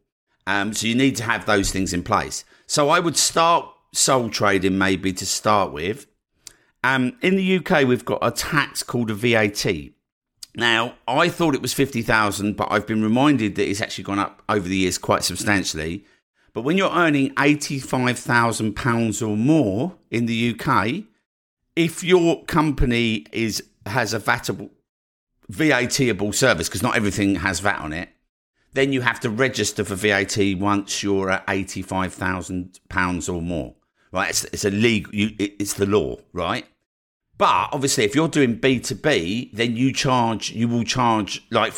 Um, 0.46 0.76
so 0.76 0.86
you 0.86 0.94
need 0.94 1.16
to 1.16 1.24
have 1.24 1.48
those 1.48 1.72
things 1.72 1.92
in 1.92 2.04
place. 2.04 2.46
So 2.68 2.90
I 2.90 3.00
would 3.00 3.18
start 3.18 3.68
sole 3.96 4.30
trading 4.30 4.78
maybe 4.78 5.12
to 5.14 5.26
start 5.26 5.74
with. 5.74 6.06
Um, 6.84 7.18
in 7.24 7.36
the 7.36 7.58
UK, 7.58 7.88
we've 7.88 8.06
got 8.06 8.20
a 8.22 8.30
tax 8.30 8.84
called 8.84 9.10
a 9.10 9.16
VAT. 9.16 9.66
Now, 10.56 10.94
I 11.08 11.30
thought 11.30 11.56
it 11.56 11.64
was 11.64 11.74
50,000, 11.74 12.56
but 12.56 12.72
I've 12.72 12.86
been 12.86 13.02
reminded 13.02 13.56
that 13.56 13.68
it's 13.68 13.82
actually 13.82 14.04
gone 14.04 14.20
up 14.20 14.44
over 14.48 14.70
the 14.70 14.78
years 14.78 15.00
quite 15.00 15.24
substantially. 15.24 16.06
But 16.58 16.64
when 16.64 16.76
you're 16.76 16.92
earning 16.92 17.36
£85,000 17.36 19.22
or 19.22 19.38
more 19.38 19.96
in 20.10 20.26
the 20.26 20.56
UK, 20.60 21.04
if 21.76 22.04
your 22.04 22.44
company 22.46 23.28
is 23.32 23.62
has 23.86 24.12
a 24.16 24.20
VATable, 24.20 24.72
VATable 25.52 26.34
service, 26.34 26.68
because 26.68 26.82
not 26.82 26.96
everything 26.96 27.36
has 27.36 27.60
VAT 27.60 27.80
on 27.80 27.94
it, 27.94 28.10
then 28.74 28.92
you 28.92 29.02
have 29.02 29.20
to 29.20 29.30
register 29.30 29.84
for 29.84 29.94
VAT 29.94 30.36
once 30.58 31.04
you're 31.04 31.30
at 31.30 31.46
£85,000 31.46 33.32
or 33.32 33.40
more. 33.40 33.76
Right? 34.12 34.32
It's, 34.32 34.44
it's 34.46 34.66
a 34.66 34.72
legal, 34.72 35.14
you, 35.14 35.36
it's 35.38 35.76
the 35.76 35.86
law, 35.86 36.16
right? 36.34 36.66
But 37.38 37.70
obviously, 37.72 38.04
if 38.04 38.16
you're 38.16 38.30
doing 38.30 38.56
B 38.56 38.80
two 38.80 38.96
B, 38.96 39.52
then 39.54 39.76
you 39.76 39.94
charge. 39.94 40.54
You 40.54 40.68
will 40.68 40.86
charge 40.86 41.46
like 41.52 41.74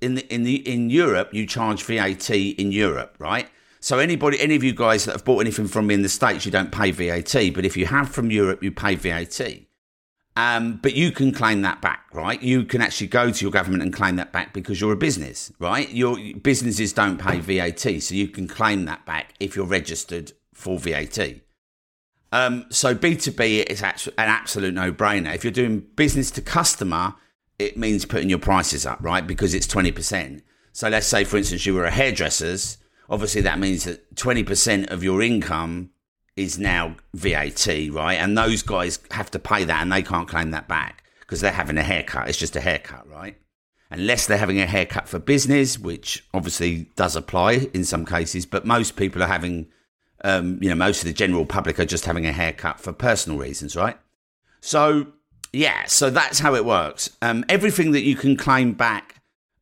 in 0.00 0.18
in 0.18 0.44
the, 0.44 0.54
in 0.58 0.90
Europe, 0.90 1.34
you 1.34 1.44
charge 1.44 1.82
VAT 1.82 2.30
in 2.30 2.70
Europe, 2.70 3.16
right? 3.18 3.48
So 3.80 3.98
anybody, 3.98 4.40
any 4.40 4.56
of 4.56 4.64
you 4.64 4.74
guys 4.74 5.04
that 5.04 5.12
have 5.12 5.24
bought 5.24 5.40
anything 5.40 5.68
from 5.68 5.86
me 5.86 5.94
in 5.94 6.02
the 6.02 6.08
states, 6.08 6.44
you 6.44 6.52
don't 6.52 6.72
pay 6.72 6.90
VAT. 6.90 7.34
But 7.54 7.64
if 7.64 7.76
you 7.76 7.86
have 7.86 8.08
from 8.08 8.30
Europe, 8.30 8.62
you 8.62 8.72
pay 8.72 8.94
VAT. 8.94 9.40
Um, 10.36 10.78
but 10.82 10.94
you 10.94 11.12
can 11.12 11.32
claim 11.32 11.62
that 11.62 11.80
back, 11.80 12.04
right? 12.12 12.40
You 12.42 12.64
can 12.64 12.82
actually 12.82 13.06
go 13.06 13.30
to 13.30 13.44
your 13.44 13.50
government 13.50 13.82
and 13.82 13.92
claim 13.92 14.16
that 14.16 14.32
back 14.32 14.52
because 14.52 14.80
you're 14.80 14.92
a 14.92 14.96
business, 14.96 15.50
right? 15.58 15.88
Your 15.90 16.18
businesses 16.42 16.92
don't 16.92 17.16
pay 17.18 17.40
VAT, 17.40 18.02
so 18.02 18.14
you 18.14 18.28
can 18.28 18.46
claim 18.46 18.84
that 18.84 19.06
back 19.06 19.32
if 19.40 19.56
you're 19.56 19.64
registered 19.64 20.32
for 20.52 20.78
VAT. 20.78 21.40
Um, 22.32 22.66
so 22.68 22.94
B2B 22.94 23.70
is 23.70 23.82
an 23.82 24.12
absolute 24.18 24.74
no 24.74 24.92
brainer. 24.92 25.34
If 25.34 25.42
you're 25.42 25.52
doing 25.52 25.86
business 25.96 26.30
to 26.32 26.42
customer, 26.42 27.14
it 27.58 27.78
means 27.78 28.04
putting 28.04 28.28
your 28.28 28.38
prices 28.38 28.84
up, 28.84 28.98
right? 29.00 29.26
Because 29.26 29.54
it's 29.54 29.66
20%. 29.66 30.42
So 30.72 30.90
let's 30.90 31.06
say, 31.06 31.24
for 31.24 31.38
instance, 31.38 31.64
you 31.64 31.72
were 31.72 31.86
a 31.86 31.90
hairdresser's. 31.90 32.76
Obviously, 33.08 33.40
that 33.42 33.58
means 33.58 33.84
that 33.84 34.14
20% 34.14 34.90
of 34.90 35.04
your 35.04 35.22
income 35.22 35.90
is 36.36 36.58
now 36.58 36.96
VAT, 37.14 37.66
right? 37.90 38.14
And 38.14 38.36
those 38.36 38.62
guys 38.62 38.98
have 39.10 39.30
to 39.30 39.38
pay 39.38 39.64
that 39.64 39.82
and 39.82 39.92
they 39.92 40.02
can't 40.02 40.28
claim 40.28 40.50
that 40.50 40.68
back 40.68 41.02
because 41.20 41.40
they're 41.40 41.52
having 41.52 41.78
a 41.78 41.82
haircut. 41.82 42.28
It's 42.28 42.38
just 42.38 42.56
a 42.56 42.60
haircut, 42.60 43.08
right? 43.08 43.36
Unless 43.90 44.26
they're 44.26 44.36
having 44.36 44.60
a 44.60 44.66
haircut 44.66 45.08
for 45.08 45.18
business, 45.18 45.78
which 45.78 46.26
obviously 46.34 46.90
does 46.96 47.16
apply 47.16 47.68
in 47.72 47.84
some 47.84 48.04
cases, 48.04 48.44
but 48.44 48.66
most 48.66 48.96
people 48.96 49.22
are 49.22 49.28
having 49.28 49.68
um, 50.24 50.58
you 50.60 50.68
know, 50.68 50.74
most 50.74 51.02
of 51.02 51.06
the 51.06 51.12
general 51.12 51.46
public 51.46 51.78
are 51.78 51.84
just 51.84 52.04
having 52.04 52.26
a 52.26 52.32
haircut 52.32 52.80
for 52.80 52.92
personal 52.92 53.38
reasons, 53.38 53.76
right? 53.76 53.96
So, 54.60 55.08
yeah, 55.52 55.84
so 55.86 56.10
that's 56.10 56.38
how 56.38 56.54
it 56.54 56.64
works. 56.64 57.16
Um, 57.22 57.44
everything 57.48 57.92
that 57.92 58.02
you 58.02 58.16
can 58.16 58.36
claim 58.36 58.72
back 58.72 59.15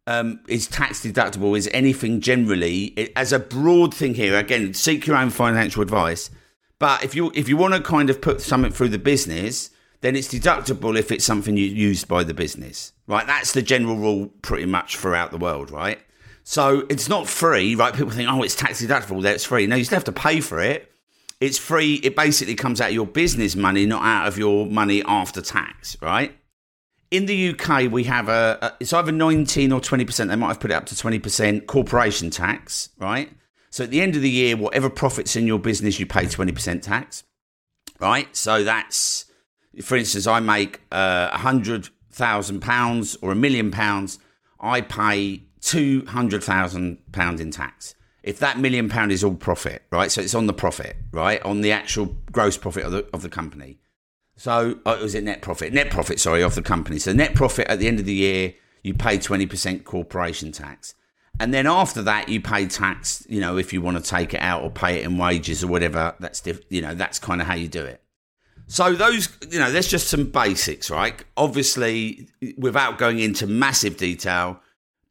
um, 0.07 0.41
is 0.49 0.67
tax 0.67 1.03
deductible, 1.03 1.57
is 1.57 1.69
anything 1.73 2.21
generally, 2.21 2.87
it, 2.97 3.13
as 3.17 3.33
a 3.33 3.39
broad 3.39 3.95
thing 3.95 4.15
here, 4.15 4.37
again, 4.39 4.75
seek 4.75 5.07
your 5.07 5.17
own 5.17 5.31
financial 5.31 5.83
advice. 5.83 6.31
But 6.79 7.05
if 7.05 7.15
you 7.15 7.31
if 7.35 7.49
you 7.49 7.57
want 7.57 7.75
to 7.75 7.81
kind 7.81 8.11
of 8.11 8.21
put 8.21 8.41
something 8.41 8.73
through 8.73 8.91
the 8.91 8.99
business, 8.99 9.71
then 10.01 10.17
it's 10.17 10.29
deductible 10.29 10.99
if 10.99 11.11
it's 11.11 11.25
something 11.25 11.57
you 11.57 11.65
used 11.65 12.09
by 12.09 12.25
the 12.25 12.35
business, 12.35 12.93
right? 13.07 13.27
That's 13.27 13.53
the 13.53 13.63
general 13.63 13.97
rule 13.97 14.27
pretty 14.43 14.67
much 14.67 14.99
throughout 14.99 15.31
the 15.31 15.39
world, 15.39 15.71
right? 15.71 15.99
So 16.43 16.85
it's 16.91 17.09
not 17.09 17.27
free, 17.27 17.75
right? 17.75 17.95
People 17.95 18.11
think, 18.11 18.29
oh, 18.31 18.43
it's 18.43 18.55
tax 18.55 18.85
deductible, 18.85 19.23
that's 19.23 19.45
free. 19.45 19.67
No, 19.67 19.77
you 19.77 19.85
still 19.85 19.97
have 19.97 20.05
to 20.05 20.13
pay 20.13 20.41
for 20.41 20.61
it. 20.61 20.91
It's 21.41 21.59
free. 21.59 21.95
It 21.95 22.17
basically 22.17 22.55
comes 22.55 22.81
out 22.81 22.89
of 22.89 22.95
your 22.95 23.07
business 23.07 23.57
money, 23.57 23.87
not 23.87 24.03
out 24.03 24.29
of 24.29 24.37
your 24.37 24.67
money 24.67 25.03
after 25.05 25.41
tax, 25.41 25.97
right? 26.03 26.37
In 27.15 27.27
the 27.27 27.51
UK, 27.51 27.93
we 27.93 28.03
have 28.05 28.29
a, 28.29 28.59
a 28.61 28.73
it's 28.81 28.93
either 28.93 29.13
19 29.13 29.71
or 29.71 29.81
20%. 29.81 30.29
They 30.29 30.35
might 30.35 30.49
have 30.49 30.59
put 30.59 30.73
it 30.73 30.75
up 30.75 30.87
to 30.87 30.97
20% 30.97 31.67
corporation 31.67 32.29
tax, 32.29 32.89
right? 32.99 33.31
So 33.71 33.85
at 33.85 33.91
the 33.91 34.01
end 34.01 34.17
of 34.17 34.23
the 34.23 34.31
year, 34.31 34.57
whatever 34.57 34.91
profits 34.91 35.37
in 35.37 35.47
your 35.47 35.61
business, 35.61 36.01
you 36.01 36.07
pay 36.07 36.25
20% 36.25 36.83
tax, 36.83 37.23
right? 38.01 38.35
So 38.35 38.65
that's, 38.65 39.27
for 39.81 39.97
instance, 39.97 40.27
I 40.27 40.41
make 40.41 40.81
uh, 40.91 41.31
a 41.33 41.39
hundred 41.39 41.89
thousand 42.11 42.61
pounds 42.61 43.17
or 43.23 43.31
a 43.31 43.37
million 43.37 43.71
pounds, 43.71 44.19
I 44.59 44.81
pay 44.81 45.45
two 45.61 46.05
hundred 46.09 46.43
thousand 46.43 46.99
pounds 47.13 47.41
in 47.41 47.53
tax. 47.53 47.95
If 48.25 48.41
that 48.41 48.59
million 48.59 48.89
pound 48.89 49.13
is 49.13 49.23
all 49.23 49.35
profit, 49.35 49.85
right? 49.93 50.11
So 50.11 50.21
it's 50.21 50.35
on 50.35 50.49
the 50.49 50.53
profit, 50.53 50.97
right? 51.13 51.41
On 51.43 51.61
the 51.61 51.71
actual 51.71 52.17
gross 52.33 52.57
profit 52.57 52.83
of 52.83 52.91
the 52.91 53.07
of 53.13 53.23
the 53.23 53.29
company. 53.29 53.79
So 54.37 54.79
oh, 54.85 55.03
was 55.03 55.15
it 55.15 55.25
net 55.25 55.43
profit? 55.43 55.73
Net 55.73 55.91
profit, 55.91 56.21
sorry, 56.21 56.43
of 56.43 56.55
the 56.55 56.63
company. 56.63 56.99
So 56.99 57.13
net 57.13 57.35
profit 57.35 57.69
at 57.69 57.79
the 57.79 57.87
end 57.87 58.01
of 58.01 58.07
the 58.07 58.15
year, 58.15 58.55
you 58.83 58.95
pay 58.95 59.19
twenty 59.19 59.47
percent 59.47 59.85
corporation 59.85 60.53
tax, 60.53 60.95
and 61.39 61.55
then 61.55 61.67
after 61.67 62.03
that, 62.03 62.29
you 62.29 62.41
pay 62.41 62.67
tax. 62.67 63.25
You 63.29 63.41
know, 63.41 63.57
if 63.57 63.73
you 63.73 63.81
want 63.81 64.03
to 64.03 64.03
take 64.03 64.35
it 64.35 64.41
out 64.41 64.63
or 64.63 64.71
pay 64.71 65.01
it 65.01 65.05
in 65.05 65.19
wages 65.19 65.63
or 65.63 65.69
whatever, 65.69 66.15
that's 66.19 66.41
diff- 66.41 66.65
you 66.69 66.83
know 66.83 66.95
that's 66.95 67.19
kind 67.19 67.41
of 67.41 67.47
how 67.47 67.55
you 67.55 67.69
do 67.69 67.85
it. 67.85 68.03
So 68.67 68.95
those, 68.95 69.29
you 69.51 69.59
know, 69.59 69.71
there's 69.71 69.89
just 69.89 70.09
some 70.09 70.31
basics, 70.31 70.91
right? 70.91 71.23
Obviously, 71.37 72.29
without 72.57 72.99
going 72.99 73.19
into 73.19 73.47
massive 73.47 73.99
detail, 73.99 74.61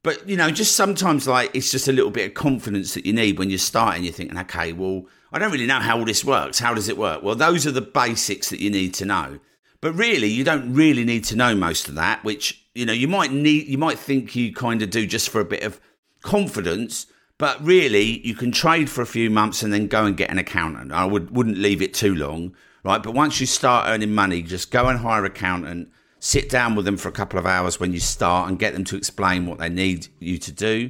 but 0.01 0.27
you 0.27 0.35
know, 0.35 0.49
just 0.51 0.75
sometimes 0.75 1.27
like 1.27 1.51
it's 1.53 1.71
just 1.71 1.87
a 1.87 1.93
little 1.93 2.11
bit 2.11 2.27
of 2.27 2.33
confidence 2.33 2.93
that 2.93 3.05
you 3.05 3.13
need 3.13 3.39
when 3.39 3.49
you're 3.49 3.59
starting. 3.59 4.03
You're 4.03 4.13
thinking, 4.13 4.37
okay, 4.39 4.73
well, 4.73 5.05
I 5.33 5.39
don't 5.39 5.51
really 5.51 5.65
know 5.65 5.79
how 5.79 5.97
all 5.97 6.05
this 6.05 6.23
works. 6.23 6.59
How 6.59 6.73
does 6.73 6.87
it 6.87 6.97
work? 6.97 7.23
Well, 7.23 7.35
those 7.35 7.65
are 7.65 7.71
the 7.71 7.81
basics 7.81 8.49
that 8.49 8.59
you 8.59 8.69
need 8.69 8.93
to 8.95 9.05
know. 9.05 9.39
But 9.81 9.93
really, 9.93 10.27
you 10.27 10.43
don't 10.43 10.73
really 10.73 11.03
need 11.03 11.23
to 11.25 11.35
know 11.35 11.55
most 11.55 11.89
of 11.89 11.95
that. 11.95 12.23
Which 12.23 12.65
you 12.73 12.85
know, 12.85 12.93
you 12.93 13.07
might 13.07 13.31
need, 13.31 13.67
you 13.67 13.77
might 13.77 13.99
think 13.99 14.35
you 14.35 14.53
kind 14.53 14.81
of 14.81 14.89
do 14.89 15.05
just 15.05 15.29
for 15.29 15.41
a 15.41 15.45
bit 15.45 15.63
of 15.63 15.81
confidence. 16.21 17.07
But 17.37 17.61
really, 17.65 18.25
you 18.25 18.35
can 18.35 18.51
trade 18.51 18.89
for 18.89 19.01
a 19.01 19.07
few 19.07 19.29
months 19.29 19.63
and 19.63 19.73
then 19.73 19.87
go 19.87 20.05
and 20.05 20.15
get 20.15 20.29
an 20.29 20.37
accountant. 20.37 20.91
I 20.91 21.05
would 21.05 21.35
wouldn't 21.35 21.57
leave 21.57 21.81
it 21.81 21.93
too 21.93 22.13
long, 22.15 22.55
right? 22.83 23.01
But 23.01 23.15
once 23.15 23.41
you 23.41 23.47
start 23.47 23.89
earning 23.89 24.13
money, 24.13 24.43
just 24.43 24.71
go 24.71 24.87
and 24.87 24.99
hire 24.99 25.25
an 25.25 25.31
accountant 25.31 25.89
sit 26.23 26.49
down 26.49 26.73
with 26.73 26.85
them 26.85 26.95
for 26.95 27.09
a 27.09 27.11
couple 27.11 27.37
of 27.37 27.45
hours 27.45 27.81
when 27.81 27.91
you 27.91 27.99
start 27.99 28.47
and 28.47 28.57
get 28.57 28.71
them 28.71 28.85
to 28.85 28.95
explain 28.95 29.45
what 29.45 29.59
they 29.59 29.67
need 29.67 30.07
you 30.19 30.37
to 30.37 30.53
do. 30.53 30.89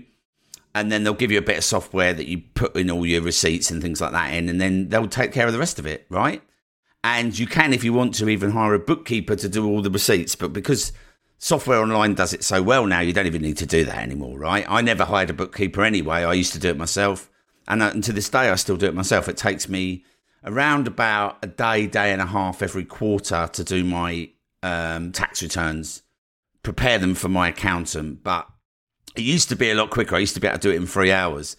And 0.75 0.91
then 0.91 1.03
they'll 1.03 1.13
give 1.13 1.31
you 1.31 1.37
a 1.37 1.43
bit 1.43 1.57
of 1.57 1.63
software 1.63 2.13
that 2.13 2.27
you 2.27 2.41
put 2.55 2.75
in 2.75 2.89
all 2.89 3.05
your 3.05 3.21
receipts 3.21 3.69
and 3.69 3.81
things 3.81 4.01
like 4.01 4.11
that 4.11 4.33
in, 4.33 4.49
and 4.49 4.59
then 4.59 4.89
they'll 4.89 5.07
take 5.07 5.31
care 5.31 5.45
of 5.45 5.53
the 5.53 5.59
rest 5.59 5.77
of 5.77 5.85
it, 5.85 6.07
right? 6.09 6.41
And 7.03 7.37
you 7.37 7.45
can, 7.45 7.73
if 7.73 7.83
you 7.83 7.93
want 7.93 8.15
to, 8.15 8.29
even 8.29 8.51
hire 8.51 8.73
a 8.73 8.79
bookkeeper 8.79 9.35
to 9.35 9.49
do 9.49 9.67
all 9.67 9.81
the 9.81 9.91
receipts. 9.91 10.35
But 10.35 10.53
because 10.53 10.93
software 11.37 11.79
online 11.79 12.15
does 12.15 12.33
it 12.33 12.43
so 12.43 12.63
well 12.63 12.85
now, 12.85 13.01
you 13.01 13.13
don't 13.13 13.27
even 13.27 13.41
need 13.41 13.57
to 13.57 13.65
do 13.65 13.83
that 13.85 13.97
anymore, 13.97 14.39
right? 14.39 14.65
I 14.67 14.81
never 14.81 15.03
hired 15.03 15.29
a 15.29 15.33
bookkeeper 15.33 15.83
anyway. 15.83 16.23
I 16.23 16.33
used 16.33 16.53
to 16.53 16.59
do 16.59 16.69
it 16.69 16.77
myself. 16.77 17.29
And, 17.67 17.83
uh, 17.83 17.91
and 17.93 18.03
to 18.05 18.13
this 18.13 18.29
day, 18.29 18.49
I 18.49 18.55
still 18.55 18.77
do 18.77 18.87
it 18.87 18.95
myself. 18.95 19.27
It 19.27 19.37
takes 19.37 19.69
me 19.69 20.05
around 20.45 20.87
about 20.87 21.37
a 21.43 21.47
day, 21.47 21.87
day 21.87 22.11
and 22.11 22.21
a 22.21 22.25
half 22.25 22.61
every 22.61 22.85
quarter 22.85 23.49
to 23.51 23.63
do 23.63 23.83
my 23.83 24.29
um, 24.61 25.11
tax 25.11 25.41
returns, 25.41 26.03
prepare 26.63 26.99
them 26.99 27.15
for 27.15 27.29
my 27.29 27.49
accountant. 27.49 28.23
But 28.23 28.47
it 29.15 29.21
used 29.21 29.49
to 29.49 29.55
be 29.55 29.69
a 29.69 29.75
lot 29.75 29.89
quicker. 29.89 30.15
I 30.15 30.19
used 30.19 30.33
to 30.35 30.39
be 30.39 30.47
able 30.47 30.59
to 30.59 30.67
do 30.67 30.71
it 30.71 30.77
in 30.77 30.87
three 30.87 31.11
hours. 31.11 31.55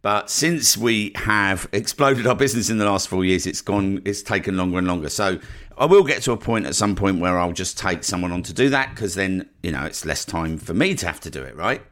But 0.00 0.30
since 0.30 0.76
we 0.76 1.12
have 1.16 1.68
exploded 1.72 2.26
our 2.26 2.36
business 2.36 2.70
in 2.70 2.78
the 2.78 2.84
last 2.84 3.08
four 3.08 3.24
years, 3.24 3.46
it's 3.46 3.60
gone, 3.60 4.00
it's 4.04 4.22
taken 4.22 4.56
longer 4.56 4.78
and 4.78 4.86
longer. 4.86 5.08
So 5.08 5.40
I 5.76 5.86
will 5.86 6.04
get 6.04 6.22
to 6.22 6.32
a 6.32 6.36
point 6.36 6.66
at 6.66 6.76
some 6.76 6.94
point 6.94 7.20
where 7.20 7.38
I'll 7.38 7.52
just 7.52 7.76
take 7.76 8.04
someone 8.04 8.30
on 8.30 8.42
to 8.44 8.52
do 8.52 8.68
that 8.70 8.90
because 8.94 9.16
then, 9.16 9.48
you 9.62 9.72
know, 9.72 9.84
it's 9.84 10.04
less 10.04 10.24
time 10.24 10.58
for 10.58 10.72
me 10.72 10.94
to 10.94 11.06
have 11.06 11.20
to 11.20 11.30
do 11.30 11.42
it, 11.42 11.56
right? 11.56 11.82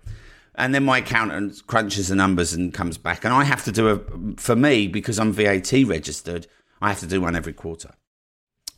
And 0.54 0.74
then 0.74 0.84
my 0.84 0.98
accountant 0.98 1.66
crunches 1.66 2.08
the 2.08 2.14
numbers 2.14 2.52
and 2.52 2.72
comes 2.72 2.96
back. 2.96 3.24
And 3.24 3.34
I 3.34 3.44
have 3.44 3.64
to 3.64 3.72
do 3.72 3.88
a, 3.88 4.40
for 4.40 4.56
me, 4.56 4.86
because 4.86 5.18
I'm 5.18 5.32
VAT 5.32 5.72
registered, 5.86 6.46
I 6.80 6.88
have 6.88 7.00
to 7.00 7.06
do 7.06 7.20
one 7.20 7.36
every 7.36 7.52
quarter. 7.52 7.90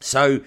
So 0.00 0.40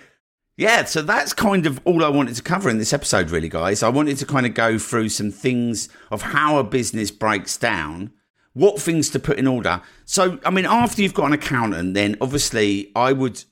yeah, 0.61 0.85
so 0.85 1.01
that's 1.01 1.33
kind 1.33 1.65
of 1.65 1.81
all 1.85 2.05
I 2.05 2.09
wanted 2.09 2.35
to 2.35 2.43
cover 2.43 2.69
in 2.69 2.77
this 2.77 2.93
episode, 2.93 3.31
really, 3.31 3.49
guys. 3.49 3.81
I 3.81 3.89
wanted 3.89 4.17
to 4.19 4.27
kind 4.27 4.45
of 4.45 4.53
go 4.53 4.77
through 4.77 5.09
some 5.09 5.31
things 5.31 5.89
of 6.11 6.21
how 6.21 6.59
a 6.59 6.63
business 6.63 7.09
breaks 7.09 7.57
down 7.57 8.11
what 8.53 8.79
things 8.79 9.09
to 9.09 9.17
put 9.17 9.39
in 9.39 9.47
order. 9.47 9.81
So, 10.05 10.37
I 10.45 10.51
mean, 10.51 10.65
after 10.67 11.01
you've 11.01 11.15
got 11.15 11.25
an 11.25 11.33
accountant, 11.33 11.95
then 11.95 12.15
obviously 12.21 12.91
I 12.95 13.11
would. 13.11 13.43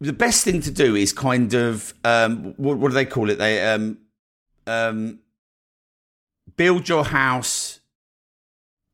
The 0.00 0.12
best 0.12 0.42
thing 0.42 0.60
to 0.62 0.70
do 0.72 0.96
is 0.96 1.12
kind 1.12 1.54
of 1.54 1.94
um, 2.02 2.54
what, 2.56 2.78
what 2.78 2.88
do 2.88 2.94
they 2.94 3.04
call 3.04 3.30
it? 3.30 3.38
They 3.38 3.64
um, 3.64 3.98
um, 4.66 5.20
build 6.56 6.88
your 6.88 7.04
house. 7.04 7.78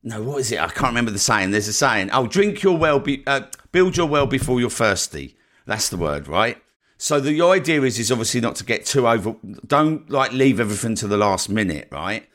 No, 0.03 0.21
what 0.21 0.41
is 0.41 0.51
it? 0.51 0.59
I 0.59 0.67
can't 0.67 0.89
remember 0.89 1.11
the 1.11 1.17
saying. 1.17 1.49
There's 1.49 1.67
a 1.67 1.73
saying. 1.73 2.11
Oh, 2.13 2.27
drink 2.27 2.61
your 2.61 2.77
well. 2.77 2.99
Be, 2.99 3.23
uh, 3.25 3.41
build 3.71 3.97
your 3.97 4.07
well 4.07 4.27
before 4.27 4.59
you're 4.59 4.69
thirsty. 4.69 5.35
That's 5.65 5.89
the 5.89 5.97
word, 5.97 6.27
right? 6.27 6.61
So 6.97 7.19
the 7.19 7.41
idea 7.41 7.81
is 7.83 7.99
is 7.99 8.11
obviously 8.11 8.41
not 8.41 8.55
to 8.55 8.65
get 8.65 8.85
too 8.85 9.07
over. 9.07 9.35
Don't 9.65 10.09
like 10.09 10.31
leave 10.31 10.59
everything 10.59 10.95
to 10.95 11.07
the 11.07 11.17
last 11.17 11.49
minute, 11.49 11.87
right? 11.91 12.27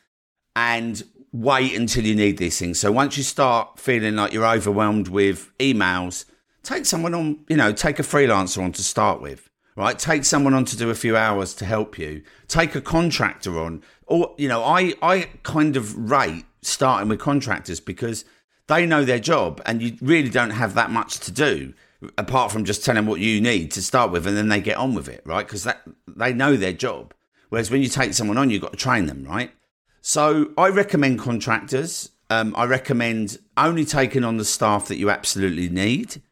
And 0.55 1.03
wait 1.33 1.75
until 1.75 2.05
you 2.05 2.15
need 2.15 2.39
these 2.39 2.59
things. 2.59 2.79
So 2.79 2.93
once 2.93 3.17
you 3.17 3.23
start 3.23 3.79
feeling 3.79 4.17
like 4.17 4.33
you're 4.33 4.47
overwhelmed 4.47 5.09
with 5.09 5.51
emails, 5.59 6.27
take 6.63 6.87
someone 6.87 7.15
on, 7.15 7.45
you 7.49 7.57
know, 7.57 7.73
take 7.73 7.99
a 7.99 8.03
freelancer 8.03 8.63
on 8.63 8.73
to 8.73 8.85
start 8.85 9.21
with, 9.21 9.49
right? 9.75 9.99
Take 9.99 10.25
someone 10.25 10.55
on 10.55 10.65
to 10.67 10.77
do 10.77 10.91
a 10.91 10.95
few 10.95 11.17
hours 11.17 11.55
to 11.55 11.65
help 11.65 11.99
you. 11.99 12.23
Take 12.49 12.75
a 12.75 12.81
contractor 12.81 13.59
on. 13.59 13.83
Or, 14.07 14.35
you 14.37 14.47
know, 14.47 14.63
I, 14.63 14.95
I 15.01 15.31
kind 15.43 15.77
of 15.77 16.11
rate 16.11 16.45
starting 16.61 17.09
with 17.09 17.19
contractors 17.19 17.81
because 17.81 18.25
they 18.69 18.87
know 18.87 19.05
their 19.05 19.19
job 19.19 19.61
and 19.67 19.83
you 19.83 19.97
really 20.01 20.29
don't 20.29 20.51
have 20.51 20.75
that 20.75 20.91
much 20.91 21.19
to 21.21 21.33
do 21.33 21.73
apart 22.19 22.53
from 22.53 22.65
just 22.65 22.85
telling 22.85 23.07
what 23.07 23.21
you 23.21 23.41
need 23.41 23.71
to 23.73 23.83
start 23.83 24.11
with 24.11 24.27
and 24.27 24.37
then 24.37 24.49
they 24.49 24.61
get 24.61 24.77
on 24.77 24.95
with 24.95 25.09
it, 25.09 25.23
right? 25.25 25.47
Because 25.47 25.65
that 25.65 25.83
they 26.07 26.33
know 26.33 26.57
their 26.57 26.73
job. 26.73 27.15
Whereas 27.49 27.71
when 27.71 27.83
you 27.83 27.89
take 27.89 28.15
someone 28.15 28.39
on, 28.39 28.51
you've 28.51 28.63
got 28.63 28.73
to 28.73 28.79
train 28.79 29.07
them, 29.07 29.25
right? 29.25 29.53
So 30.01 30.53
I 30.57 30.69
recommend 30.69 31.19
contractors. 31.19 32.11
Um, 32.31 32.55
I 32.57 32.65
recommend 32.65 33.39
only 33.57 33.85
taking 33.85 34.25
on 34.25 34.39
the 34.39 34.45
staff 34.45 34.89
that 34.89 34.97
you 34.97 35.11
absolutely 35.11 35.69
need 35.69 36.23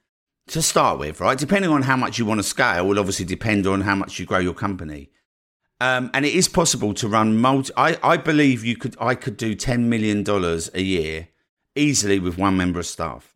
to 0.48 0.62
start 0.62 0.98
with, 0.98 1.20
right? 1.20 1.38
Depending 1.38 1.70
on 1.70 1.82
how 1.82 1.96
much 1.96 2.18
you 2.18 2.24
want 2.24 2.38
to 2.38 2.44
scale, 2.44 2.86
will 2.86 2.98
obviously 2.98 3.26
depend 3.26 3.66
on 3.66 3.82
how 3.82 3.94
much 3.94 4.18
you 4.18 4.26
grow 4.26 4.38
your 4.38 4.54
company. 4.54 5.10
Um, 5.80 6.10
and 6.12 6.26
it 6.26 6.34
is 6.34 6.48
possible 6.48 6.92
to 6.94 7.08
run 7.08 7.38
multi. 7.38 7.72
I, 7.76 7.96
I 8.02 8.16
believe 8.16 8.64
you 8.64 8.76
could. 8.76 8.96
I 9.00 9.14
could 9.14 9.36
do 9.36 9.54
ten 9.54 9.88
million 9.88 10.22
dollars 10.22 10.70
a 10.74 10.82
year 10.82 11.28
easily 11.74 12.18
with 12.18 12.36
one 12.36 12.56
member 12.56 12.80
of 12.80 12.86
staff. 12.86 13.34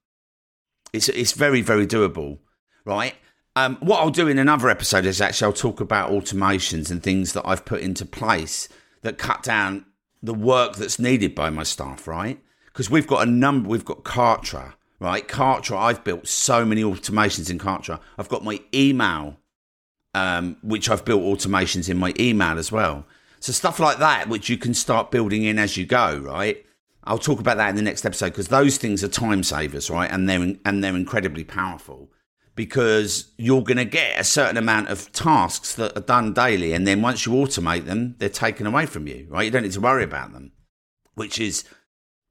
It's 0.95 1.09
it's 1.09 1.33
very 1.33 1.61
very 1.61 1.89
doable, 1.89 2.39
right? 2.85 3.15
Um, 3.57 3.77
what 3.81 3.99
I'll 4.01 4.11
do 4.11 4.29
in 4.29 4.39
another 4.39 4.69
episode 4.69 5.05
is 5.05 5.21
actually 5.21 5.47
I'll 5.47 5.53
talk 5.53 5.81
about 5.81 6.13
automations 6.13 6.89
and 6.89 7.03
things 7.03 7.33
that 7.33 7.43
I've 7.45 7.65
put 7.65 7.81
into 7.81 8.07
place 8.07 8.69
that 9.03 9.19
cut 9.19 9.43
down 9.43 9.87
the 10.23 10.35
work 10.35 10.77
that's 10.77 11.01
needed 11.01 11.35
by 11.35 11.51
my 11.51 11.65
staff, 11.65 12.07
right? 12.07 12.41
Because 12.67 12.91
we've 12.91 13.09
got 13.09 13.27
a 13.27 13.31
number, 13.31 13.69
we've 13.69 13.85
got 13.85 14.05
Kartra, 14.05 14.75
right? 15.01 15.27
Kartra, 15.27 15.77
I've 15.77 16.05
built 16.05 16.29
so 16.29 16.65
many 16.65 16.85
automations 16.85 17.51
in 17.51 17.59
Kartra. 17.59 17.99
I've 18.17 18.29
got 18.29 18.45
my 18.45 18.61
email, 18.73 19.37
um, 20.15 20.57
which 20.63 20.89
I've 20.89 21.05
built 21.05 21.23
automations 21.23 21.89
in 21.89 21.99
my 21.99 22.15
email 22.21 22.57
as 22.57 22.71
well. 22.71 23.05
So 23.41 23.53
stuff 23.53 23.81
like 23.81 23.99
that, 23.99 24.29
which 24.29 24.49
you 24.49 24.57
can 24.57 24.75
start 24.75 25.11
building 25.11 25.43
in 25.43 25.59
as 25.59 25.77
you 25.77 25.87
go, 25.87 26.19
right? 26.19 26.64
I'll 27.05 27.19
talk 27.19 27.41
about 27.41 27.59
that 27.59 27.71
in 27.71 27.77
the 27.77 27.83
next 27.83 28.05
episode 28.05 28.31
because 28.31 28.49
those 28.49 28.79
things 28.79 29.05
are 29.05 29.09
time 29.09 29.43
savers, 29.43 29.91
right? 29.91 30.11
And 30.11 30.29
they're 30.29 30.55
and 30.65 30.83
they're 30.83 30.97
incredibly 30.97 31.45
powerful 31.45 32.11
because 32.55 33.33
you're 33.37 33.63
going 33.63 33.79
to 33.79 33.85
get 33.85 34.19
a 34.19 34.25
certain 34.25 34.57
amount 34.57 34.89
of 34.89 35.11
tasks 35.13 35.75
that 35.75 35.97
are 35.97 36.03
done 36.03 36.33
daily. 36.33 36.73
And 36.73 36.87
then 36.87 37.03
once 37.03 37.27
you 37.27 37.33
automate 37.33 37.87
them, 37.87 38.15
they're 38.19 38.29
taken 38.29 38.67
away 38.67 38.87
from 38.87 39.07
you, 39.07 39.27
right? 39.29 39.43
You 39.43 39.51
don't 39.51 39.63
need 39.63 39.73
to 39.73 39.81
worry 39.81 40.05
about 40.05 40.33
them, 40.33 40.53
which 41.15 41.41
is, 41.41 41.65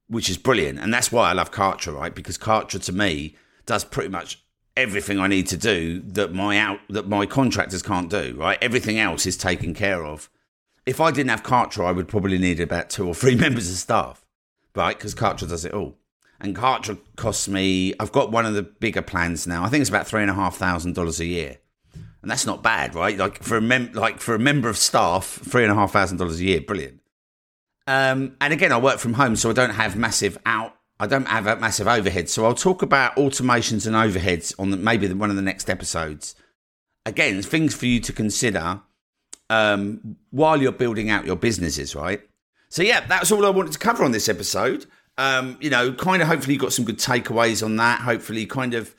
which 0.07 0.29
is 0.29 0.37
brilliant. 0.37 0.79
And 0.79 0.93
that's 0.93 1.11
why 1.11 1.29
I 1.29 1.33
love 1.33 1.51
Kartra, 1.51 1.95
right? 1.95 2.15
Because 2.15 2.37
Kartra 2.37 2.81
to 2.85 2.93
me 2.93 3.35
does 3.65 3.83
pretty 3.83 4.09
much 4.09 4.41
everything 4.77 5.19
I 5.19 5.27
need 5.27 5.47
to 5.47 5.57
do 5.57 6.01
that 6.01 6.33
my 6.33 6.57
out, 6.57 6.79
that 6.89 7.07
my 7.07 7.25
contractors 7.25 7.81
can't 7.81 8.09
do, 8.09 8.35
right? 8.37 8.57
Everything 8.61 8.99
else 8.99 9.25
is 9.25 9.37
taken 9.37 9.73
care 9.73 10.05
of. 10.05 10.29
If 10.85 10.99
I 10.99 11.11
didn't 11.11 11.29
have 11.29 11.43
Kartra, 11.43 11.85
I 11.85 11.91
would 11.91 12.07
probably 12.07 12.37
need 12.37 12.59
about 12.59 12.89
two 12.89 13.07
or 13.07 13.13
three 13.13 13.35
members 13.43 13.69
of 13.69 13.75
staff, 13.75 14.22
right? 14.75 14.97
Because 14.97 15.15
Kartra 15.15 15.47
does 15.47 15.65
it 15.65 15.73
all 15.73 15.97
and 16.43 16.55
Kartra 16.55 16.99
costs 17.15 17.47
me. 17.47 17.93
I've 17.99 18.11
got 18.11 18.31
one 18.31 18.45
of 18.45 18.53
the 18.53 18.63
bigger 18.63 19.01
plans 19.01 19.47
now. 19.47 19.63
I 19.63 19.69
think 19.69 19.81
it's 19.81 19.89
about 19.89 20.05
three 20.05 20.21
and 20.21 20.29
a 20.29 21.25
year, 21.25 21.57
and 22.21 22.29
that's 22.29 22.45
not 22.45 22.61
bad, 22.61 22.93
right? 22.93 23.17
Like 23.17 23.41
for 23.41 23.55
a 23.55 23.61
mem- 23.61 23.93
like 23.93 24.19
for 24.19 24.35
a 24.35 24.39
member 24.39 24.69
of 24.69 24.77
staff, 24.77 25.25
three 25.25 25.63
and 25.63 25.71
a 25.71 25.75
half 25.75 25.93
thousand 25.93 26.17
dollars 26.17 26.39
a 26.41 26.43
year, 26.43 26.61
brilliant. 26.61 26.99
Um, 27.87 28.35
and 28.39 28.53
again, 28.53 28.71
I 28.71 28.77
work 28.77 28.99
from 28.99 29.13
home, 29.13 29.35
so 29.37 29.49
I 29.49 29.53
don't 29.53 29.71
have 29.71 29.95
massive 29.95 30.37
out. 30.45 30.75
I 30.99 31.07
don't 31.07 31.27
have 31.27 31.47
a 31.47 31.55
massive 31.55 31.87
overhead, 31.87 32.29
so 32.29 32.45
I'll 32.45 32.53
talk 32.53 32.81
about 32.81 33.15
automations 33.15 33.87
and 33.87 33.95
overheads 33.95 34.53
on 34.59 34.69
the, 34.69 34.77
maybe 34.77 35.11
one 35.11 35.29
of 35.29 35.35
the 35.35 35.41
next 35.41 35.69
episodes. 35.69 36.35
Again, 37.05 37.41
things 37.41 37.73
for 37.73 37.85
you 37.85 37.99
to 38.01 38.13
consider 38.13 38.81
um, 39.49 40.17
while 40.29 40.61
you're 40.61 40.71
building 40.71 41.09
out 41.09 41.25
your 41.25 41.35
businesses, 41.35 41.95
right? 41.95 42.21
So 42.73 42.81
yeah, 42.81 43.05
that's 43.05 43.31
all 43.31 43.45
I 43.45 43.49
wanted 43.49 43.73
to 43.73 43.79
cover 43.79 44.03
on 44.03 44.11
this 44.11 44.27
episode 44.27 44.87
um, 45.17 45.57
you 45.59 45.69
know, 45.69 45.93
kind 45.93 46.21
of 46.21 46.27
hopefully 46.27 46.55
you 46.55 46.59
got 46.59 46.73
some 46.73 46.85
good 46.85 46.97
takeaways 46.97 47.63
on 47.63 47.75
that. 47.77 48.01
Hopefully, 48.01 48.45
kind 48.45 48.73
of, 48.73 48.95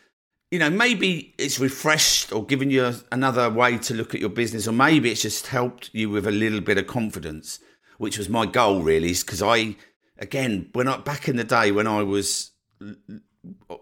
you 0.50 0.58
know, 0.58 0.70
maybe 0.70 1.34
it's 1.38 1.58
refreshed 1.58 2.32
or 2.32 2.44
given 2.44 2.70
you 2.70 2.94
another 3.10 3.50
way 3.50 3.78
to 3.78 3.94
look 3.94 4.14
at 4.14 4.20
your 4.20 4.30
business, 4.30 4.68
or 4.68 4.72
maybe 4.72 5.10
it's 5.10 5.22
just 5.22 5.48
helped 5.48 5.90
you 5.92 6.10
with 6.10 6.26
a 6.26 6.30
little 6.30 6.60
bit 6.60 6.78
of 6.78 6.86
confidence, 6.86 7.58
which 7.98 8.16
was 8.18 8.28
my 8.28 8.46
goal 8.46 8.82
really. 8.82 9.12
Because 9.12 9.42
I, 9.42 9.76
again, 10.18 10.70
when 10.72 10.86
I 10.86 10.98
back 10.98 11.28
in 11.28 11.36
the 11.36 11.44
day 11.44 11.72
when 11.72 11.86
I 11.86 12.02
was 12.02 12.52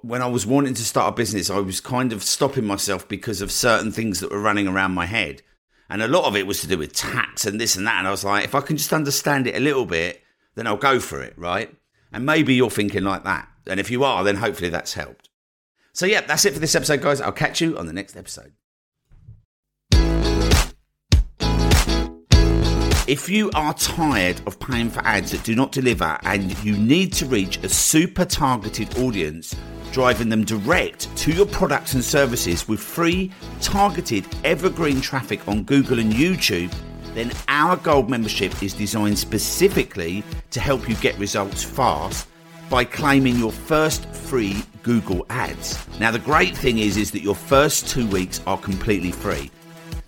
when 0.00 0.22
I 0.22 0.26
was 0.26 0.46
wanting 0.46 0.74
to 0.74 0.84
start 0.84 1.12
a 1.12 1.16
business, 1.16 1.50
I 1.50 1.58
was 1.58 1.80
kind 1.80 2.12
of 2.12 2.22
stopping 2.22 2.64
myself 2.64 3.06
because 3.06 3.42
of 3.42 3.52
certain 3.52 3.92
things 3.92 4.20
that 4.20 4.30
were 4.30 4.40
running 4.40 4.68
around 4.68 4.92
my 4.92 5.06
head. 5.06 5.42
And 5.92 6.02
a 6.02 6.08
lot 6.08 6.24
of 6.24 6.36
it 6.36 6.46
was 6.46 6.62
to 6.62 6.66
do 6.66 6.78
with 6.78 6.94
tax 6.94 7.44
and 7.44 7.60
this 7.60 7.76
and 7.76 7.86
that. 7.86 7.98
And 7.98 8.08
I 8.08 8.10
was 8.10 8.24
like, 8.24 8.46
if 8.46 8.54
I 8.54 8.62
can 8.62 8.78
just 8.78 8.94
understand 8.94 9.46
it 9.46 9.54
a 9.54 9.60
little 9.60 9.84
bit, 9.84 10.22
then 10.54 10.66
I'll 10.66 10.78
go 10.78 10.98
for 10.98 11.20
it, 11.20 11.34
right? 11.36 11.70
And 12.14 12.24
maybe 12.24 12.54
you're 12.54 12.70
thinking 12.70 13.04
like 13.04 13.24
that. 13.24 13.46
And 13.66 13.78
if 13.78 13.90
you 13.90 14.02
are, 14.02 14.24
then 14.24 14.36
hopefully 14.36 14.70
that's 14.70 14.94
helped. 14.94 15.28
So, 15.92 16.06
yeah, 16.06 16.22
that's 16.22 16.46
it 16.46 16.54
for 16.54 16.60
this 16.60 16.74
episode, 16.74 17.02
guys. 17.02 17.20
I'll 17.20 17.30
catch 17.30 17.60
you 17.60 17.76
on 17.76 17.84
the 17.84 17.92
next 17.92 18.16
episode. 18.16 18.54
If 23.06 23.28
you 23.28 23.50
are 23.54 23.74
tired 23.74 24.40
of 24.46 24.58
paying 24.58 24.88
for 24.88 25.00
ads 25.00 25.32
that 25.32 25.44
do 25.44 25.54
not 25.54 25.72
deliver 25.72 26.18
and 26.22 26.58
you 26.64 26.74
need 26.74 27.12
to 27.14 27.26
reach 27.26 27.58
a 27.58 27.68
super 27.68 28.24
targeted 28.24 28.98
audience, 28.98 29.54
driving 29.92 30.28
them 30.28 30.44
direct 30.44 31.14
to 31.18 31.32
your 31.32 31.46
products 31.46 31.94
and 31.94 32.02
services 32.02 32.66
with 32.66 32.80
free, 32.80 33.30
targeted, 33.60 34.26
evergreen 34.42 35.00
traffic 35.00 35.46
on 35.46 35.62
Google 35.62 35.98
and 35.98 36.12
YouTube, 36.12 36.74
then 37.14 37.30
our 37.48 37.76
gold 37.76 38.08
membership 38.08 38.62
is 38.62 38.72
designed 38.72 39.18
specifically 39.18 40.24
to 40.50 40.60
help 40.60 40.88
you 40.88 40.94
get 40.96 41.16
results 41.18 41.62
fast 41.62 42.26
by 42.70 42.84
claiming 42.84 43.36
your 43.36 43.52
first 43.52 44.08
free 44.14 44.64
Google 44.82 45.26
ads. 45.28 45.78
Now 46.00 46.10
the 46.10 46.18
great 46.18 46.56
thing 46.56 46.78
is 46.78 46.96
is 46.96 47.10
that 47.10 47.22
your 47.22 47.34
first 47.34 47.86
2 47.88 48.06
weeks 48.08 48.40
are 48.46 48.56
completely 48.56 49.12
free. 49.12 49.50